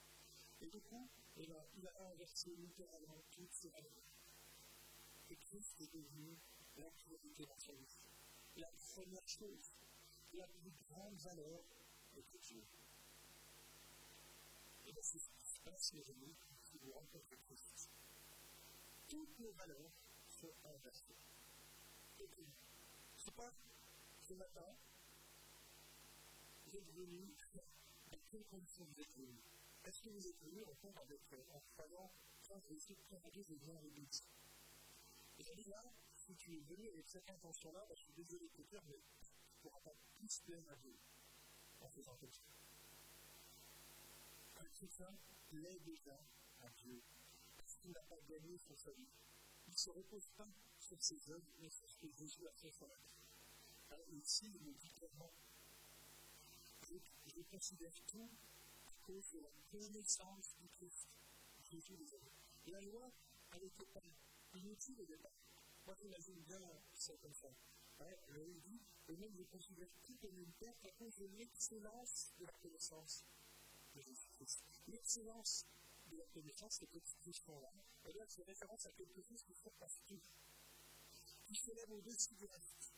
[0.61, 4.05] Et du coup, eh ben, il a inversé littéralement toutes ses valeurs.
[5.31, 6.37] Et Christ est devenu
[6.77, 7.97] la priorité dans sa vie.
[8.57, 9.79] La première chose,
[10.35, 11.65] la plus grande valeur
[12.17, 12.65] était Dieu.
[14.85, 15.21] Et bien, c'est
[15.65, 16.35] passe les amis
[16.65, 17.91] qui vous rencontrent Christ.
[19.09, 19.93] Toutes nos valeurs
[20.29, 21.17] sont inversées.
[23.17, 23.53] Sais pas,
[24.21, 24.77] ce matin,
[26.65, 27.37] vous êtes venu,
[28.11, 29.39] dans quelles conditions vous êtes venu
[29.85, 31.21] Est-ce que vous êtes venu en temps avec,
[31.53, 32.11] en croyant,
[32.43, 34.25] tiens, je de préparer, je viens à l'église
[35.39, 38.53] Et je là, si tu es venu avec cette intention-là, bah, je suis désolé de
[38.53, 40.99] te dire, mais tu ne pourras pas plus plaire à Dieu
[41.81, 42.43] en faisant comme ça.
[44.57, 46.19] Un chrétien plaît déjà
[46.61, 47.03] à Dieu,
[47.57, 49.09] parce qu'il n'a pas gagné son salut.
[49.79, 50.49] Se repose pas
[50.81, 53.23] sur ses œuvres, mais sur ce que Jésus a fait sur la terre.
[53.91, 55.33] Alors ici, il nous dit clairement,
[56.83, 58.29] je, je considère tout
[58.87, 61.07] à cause de la connaissance du Christ?
[61.71, 62.19] Jésus les a
[62.67, 63.09] La loi,
[63.53, 64.03] elle n'était pas
[64.53, 65.39] inutile au départ.
[65.87, 66.61] Moi, j'imagine bien
[66.95, 67.55] ça comme ça.
[68.01, 72.33] Ouais, je dit, et même je considère tout comme une perte à cause de l'excellence
[72.41, 73.25] de la connaissance
[73.95, 75.67] de Jésus-Christ l'excellence
[76.17, 77.73] la connaissance, c'est cette expression-là,
[78.07, 80.21] eh bien, c'est référence à quelque chose qui fait partout,
[81.47, 82.95] qui se lève au-dessus du reste.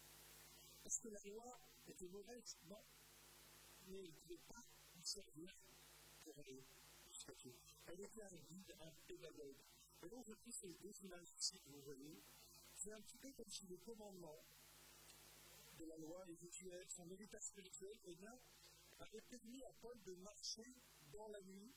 [0.84, 2.82] Est-ce que la loi était mauvaise Non.
[3.86, 5.54] Mais elle ne pouvait pas nous servir
[6.24, 6.64] pour aller
[7.08, 7.54] jusqu'à Dieu.
[7.86, 9.62] Elle était un guide, un pédagogue.
[10.02, 12.22] Et donc, je trouve ces deux images ici que vous voyez,
[12.74, 14.44] c'est un petit peu comme si le commandement
[15.78, 16.36] de la loi, les
[16.88, 18.38] son héritage spirituel, eh bien,
[18.98, 20.74] avait permis à Paul de marcher
[21.12, 21.72] dans la nuit,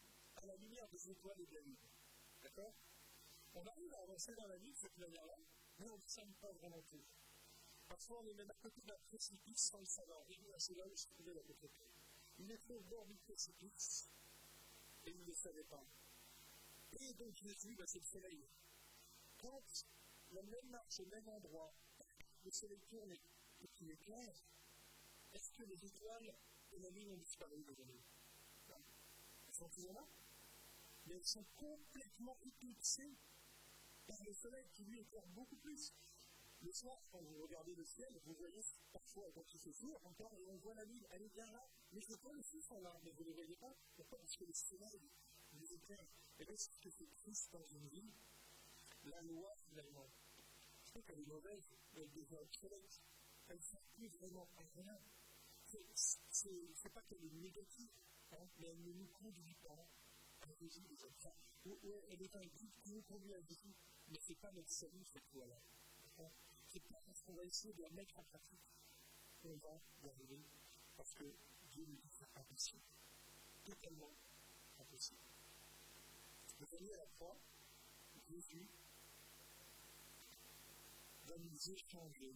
[0.46, 1.90] la lumière des étoiles et de la lune.
[2.42, 2.74] D'accord?
[3.56, 5.38] On arrive à avancer dans la nuit de cette manière-là,
[5.80, 7.04] mais on ne s'aime pas vraiment tout.
[7.88, 10.24] Parfois, on est même à côté d'un précipice sans le savoir.
[10.30, 11.70] Et c'est là où se trouvait la côté.
[12.40, 14.10] Il était au bord du précipice
[15.04, 15.86] et il ne le savait pas.
[17.00, 18.48] Et donc Jésus, bah, c'est le soleil.
[19.38, 19.64] quand
[20.32, 21.74] la même marche au même endroit,
[22.44, 24.34] le soleil tourne et qu'il est clair,
[25.34, 26.34] est-ce que les étoiles
[26.72, 28.02] et la lune ont disparu aujourd'hui?
[28.68, 30.08] Elles sont toujours là,
[31.06, 33.18] mais elles sont complètement éclipsées
[34.08, 35.94] par le soleil qui lui éclaire beaucoup plus.
[36.62, 40.34] Le soir, quand vous regardez le ciel, vous voyez parfois quand il fait jour encore,
[40.38, 41.70] et on voit la lune, elle est bien là.
[41.92, 43.76] Mais les étoiles aussi sont là, mais vous ne les voyez pas.
[43.96, 45.12] Pourquoi Parce que le soleil
[45.54, 46.08] les éclaire.
[46.40, 48.14] Et là, ce que c'est Christ dans une vie,
[49.04, 50.10] la loi, finalement,
[50.94, 53.02] sais qu'elle est mauvaise, elle devient obsolète.
[53.48, 55.00] Elle ne sert plus vraiment à rien.
[55.66, 57.90] Ce n'est pas qu'elle est négative,
[58.32, 59.90] hein, mais elle ne nous conduit pas
[62.10, 63.74] elle est un guide qui nous conduit à Jésus,
[64.10, 65.60] mais ce n'est pas notre salut, cette loi-là.
[66.68, 68.60] C'est pas parce qu'on va essayer de la mettre en pratique
[69.42, 70.44] qu'on va y arriver,
[70.96, 71.36] parce que
[71.70, 72.84] Dieu nous dit c'est impossible.
[73.64, 74.14] Totalement
[74.80, 75.22] impossible.
[76.60, 77.38] Vous voyez à la croix,
[78.28, 78.68] Jésus
[81.26, 82.36] va nous échanger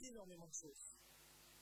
[0.00, 0.99] énormément de choses.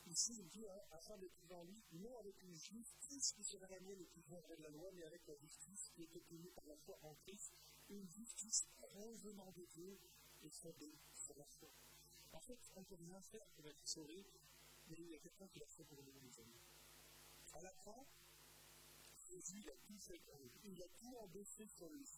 [0.09, 3.81] Ici, il dit, hein, afin de en lui, non avec une justice qui serait la
[3.81, 6.67] mienne et qui viendrait de la loi, mais avec la justice qui est obtenue par
[6.67, 7.53] la foi en Christ,
[7.91, 10.01] une justice provenant de Dieu
[10.43, 11.71] et fondée sur la foi.
[12.33, 14.27] En fait, on ne peut rien faire pour être sauvé,
[14.87, 16.63] mais il y a quelqu'un qui l'a fait pour nous, les amis.
[17.53, 18.07] À la croix,
[19.29, 20.51] Jésus, il a tout fait pour nous.
[20.65, 22.09] Il a tout endossé sur lui.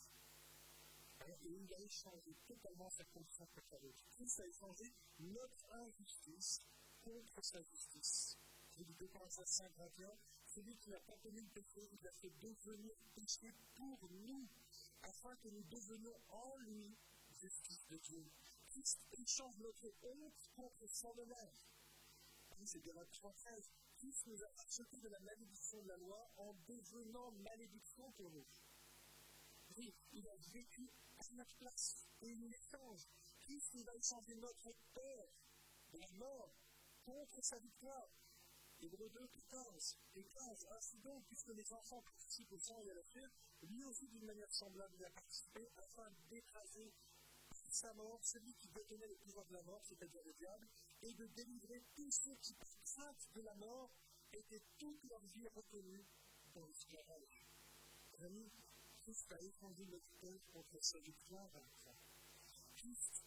[1.43, 4.05] Et il a échangé totalement sa conscience contre l'autre.
[4.11, 6.61] Christ a échangé notre injustice
[7.03, 8.39] contre sa justice.
[8.77, 10.11] Je dis 2 Corinthiens 5, 21,
[10.47, 14.49] celui qui n'a pas connu le péché, il a fait devenir péché pour nous,
[15.03, 16.97] afin que nous devenions en lui
[17.31, 18.31] justice de Dieu.
[18.69, 21.53] Christ échange notre honte contre son honneur.
[22.67, 23.71] C'est Galates 3.13.
[23.97, 28.47] Christ nous a acheté de la malédiction de la loi en devenant malédiction pour nous.
[29.77, 33.09] Oui, il a vécu à notre place et il nous échange.
[33.41, 35.29] Christ nous a échangé notre peur
[35.93, 36.55] de la mort
[37.11, 38.09] contre sa victoire.
[38.81, 40.67] Hébreu 2, 14 et 15.
[40.77, 43.29] Ainsi donc, puisque les enfants participent au sang et à la chair,
[43.63, 46.93] lui aussi d'une manière semblable y a participé afin d'écraser
[47.71, 50.69] sa mort, celui qui détenait le pouvoir de la mort, c'est-à-dire le diable,
[51.03, 52.69] et de délivrer tous ceux qui, par
[53.35, 53.91] de la mort,
[54.33, 56.07] étaient toute leur vie reconnus
[56.55, 57.47] dans l'esclavage.
[58.21, 58.51] Amis,
[59.03, 61.97] Christ a étendu notre peur contre sa victoire à la croix.
[62.77, 63.25] Christ,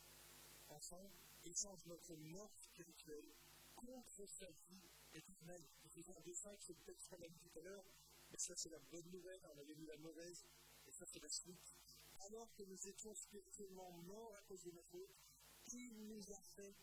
[0.69, 1.11] enfin,
[1.43, 3.33] échange notre mort spirituelle
[3.75, 5.63] contre sa vie éternelle.
[5.85, 7.85] Éphésiens 2.5, c'est peut-être ce qu'on a dit tout à l'heure,
[8.31, 10.45] mais ça c'est la bonne nouvelle, on avait vu la mauvaise,
[10.87, 11.75] et ça c'est la suite.
[12.19, 15.15] Alors que nous étions spirituellement morts à cause de nos fautes,
[15.71, 16.75] il nous a fait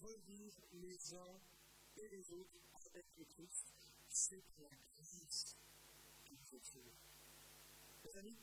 [0.00, 1.40] revivre les uns
[1.96, 3.72] et les autres avec le Christ.
[4.08, 5.56] C'est pour la grâce
[6.24, 6.96] qu'il faut trouver.
[8.04, 8.38] Mes amis,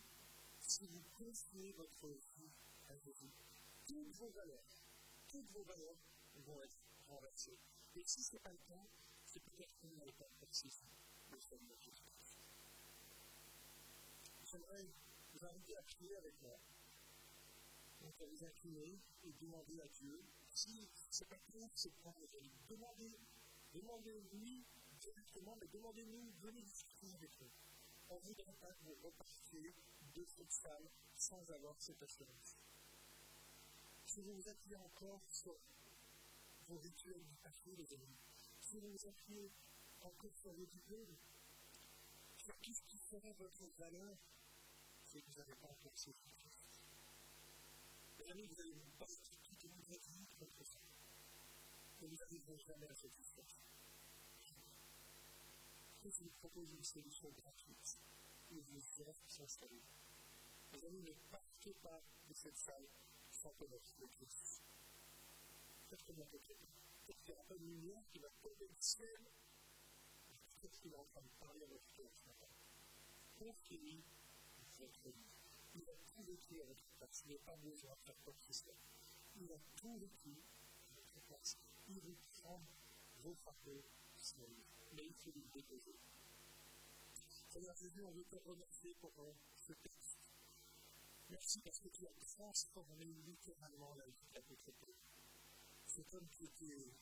[0.59, 2.51] si vous confiez votre vie
[2.87, 3.31] à Jésus,
[3.85, 4.83] toutes vos valeurs,
[5.27, 5.97] toutes vos valeurs
[6.35, 6.77] vont être
[7.07, 7.57] renversées.
[7.97, 8.85] Et si ce n'est pas le cas,
[9.25, 10.27] c'est peut-être vous n'avez pas
[11.81, 12.37] Jésus-Christ.
[14.45, 14.85] J'aimerais
[15.33, 16.59] vous inviter à prier avec moi.
[18.01, 21.37] Donc, à vous incliner et demander à Dieu si ce n'est pas
[21.73, 22.27] se prendre les
[22.69, 23.11] Demandez,
[23.73, 24.63] demandez-lui
[24.99, 26.61] directement, mais demandez-nous, venez
[27.15, 27.49] avec nous.
[28.09, 29.73] On ne voudrait pas que vous repartiez
[30.13, 32.57] de cette salle sans avoir cette assurance.
[34.05, 35.57] Si vous vous appuyez encore sur
[36.67, 38.17] vos rituels du passé, les amis,
[38.59, 39.51] si vous vous appuyez
[40.01, 41.15] encore sur vos diplômes,
[42.37, 44.17] sur qu'est-ce qui ferait votre valeur,
[45.21, 46.81] que vous n'avez pas encore saisi Christ.
[48.19, 50.79] Les amis, vous allez vous battre toute votre vie contre ça.
[52.01, 53.47] Et vous n'arriverez jamais à histoire.
[55.99, 57.97] Christ vous propose une solution gratuite.
[58.51, 59.81] Il vous laisse s'installer.
[60.73, 62.87] Les amis, ne partez pas de cette salle
[63.31, 64.61] sans connaître le Christ.
[65.89, 69.31] Que peut Peut-être qu'il n'y aura pas de lumière qui va tomber du ciel.
[70.59, 72.47] Peut-être qu'il est en train de parler à votre cœur ce matin.
[73.39, 74.03] Confiez-lui
[74.79, 75.29] votre vie.
[75.75, 77.23] Il a tout vécu à votre place.
[77.25, 78.69] Il n'est pas besoin de faire quoi que ce.
[79.39, 80.43] Il a tout vécu
[80.89, 81.57] à votre place.
[81.87, 82.61] Il vous prend
[83.19, 83.85] vos fardeaux
[84.15, 84.65] sur lui.
[84.93, 85.95] Mais il faut lui déposer.
[87.47, 89.13] Seigneur Jésus, on veut te remercier pour
[89.55, 90.31] ce texte.
[91.29, 94.96] Merci parce que tu as transformé littéralement la vie de notre peuple.
[96.13, 96.93] Homme qui était,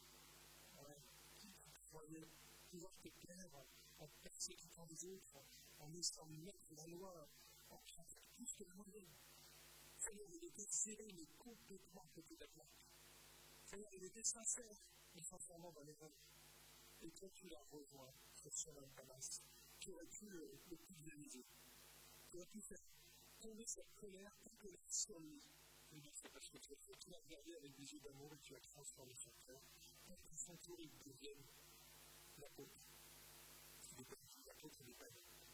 [0.77, 1.01] ouais,
[1.37, 2.27] qui croyait
[2.69, 3.65] pouvoir te plaire
[3.99, 5.37] en persécutant les autres,
[5.79, 7.29] en essayant de mettre la loi,
[7.69, 9.07] en faisant tout ce que vous voulez.
[9.97, 12.47] Seigneur, il était serré, mais complètement à côté de.
[13.65, 14.81] Seigneur, il était sincère,
[15.13, 16.11] mais sincèrement dans l'erreur.
[17.01, 18.13] Et toi, tu l'as rejoint
[18.53, 19.41] son homme Damas,
[19.79, 21.45] qui aurait pu le, le pulvériser,
[22.27, 22.81] qui aurait pu faire
[23.39, 25.41] tomber cette colère, toute colère sur lui,
[26.33, 29.61] parce que tu as regardé avec des yeux d'amour et tu as transformé son cœur
[30.05, 30.75] pour que son cœur
[31.05, 31.43] devienne
[32.37, 32.81] l'apôtre.
[34.45, 35.07] L'apôtre n'est pas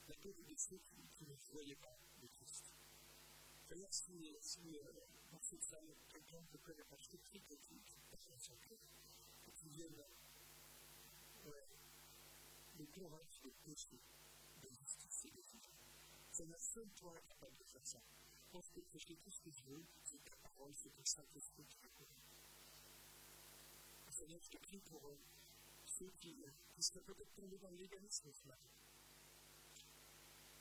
[0.07, 0.79] l'apôtre de ceux
[1.13, 2.73] qui ne voyaient pas le Christ.
[3.69, 4.91] D'ailleurs, si, si euh,
[5.31, 6.73] dans cette salle, quelqu'un pas,
[7.43, 8.79] que tu passes son cœur,
[9.45, 10.03] que tu viennes
[11.45, 11.67] ouais,
[12.77, 13.99] le convaincre de péché,
[14.57, 14.69] de.
[16.31, 18.01] C'est la seule toi capable de faire ça.
[18.51, 21.63] Je pense que c'est tout ce que je veux, c'est ta parole, c'est ton Saint-Esprit
[21.63, 22.09] qui raconte.
[24.09, 25.17] Seigneur, je te prie pour euh,
[25.85, 28.67] ceux qui, euh, qui seraient peut-être tombés dans légalisme ce matin.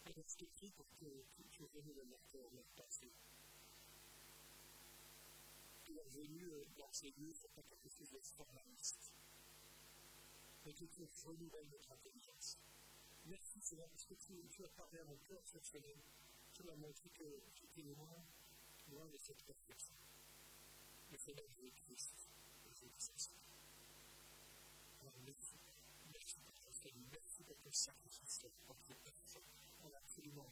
[0.05, 3.11] Alors, je te prie pour que tu renouvelles leur cœur, leur passé.
[5.85, 9.13] Que leur venue euh, dans ces lieux soit pas quelque chose de formaliste.
[10.65, 12.61] Mais que tu renouvelles notre intelligence.
[13.25, 16.01] Merci Seigneur, parce que tu, tu as parlé à mon cœur cette semaine.
[16.61, 17.25] Tu m'as montré que
[17.65, 18.23] étais loin,
[18.91, 19.95] loin de cette perfection.
[21.11, 22.29] Le Seigneur, je veux Christ.
[22.75, 23.33] Je veux Christ.
[25.01, 25.57] Alors, merci.
[26.13, 26.37] Merci
[27.45, 28.05] pour ton salut.
[28.69, 28.75] A
[29.85, 30.51] On n'a absolument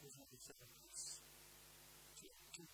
[0.00, 0.56] besoin de faire
[2.52, 2.68] tout.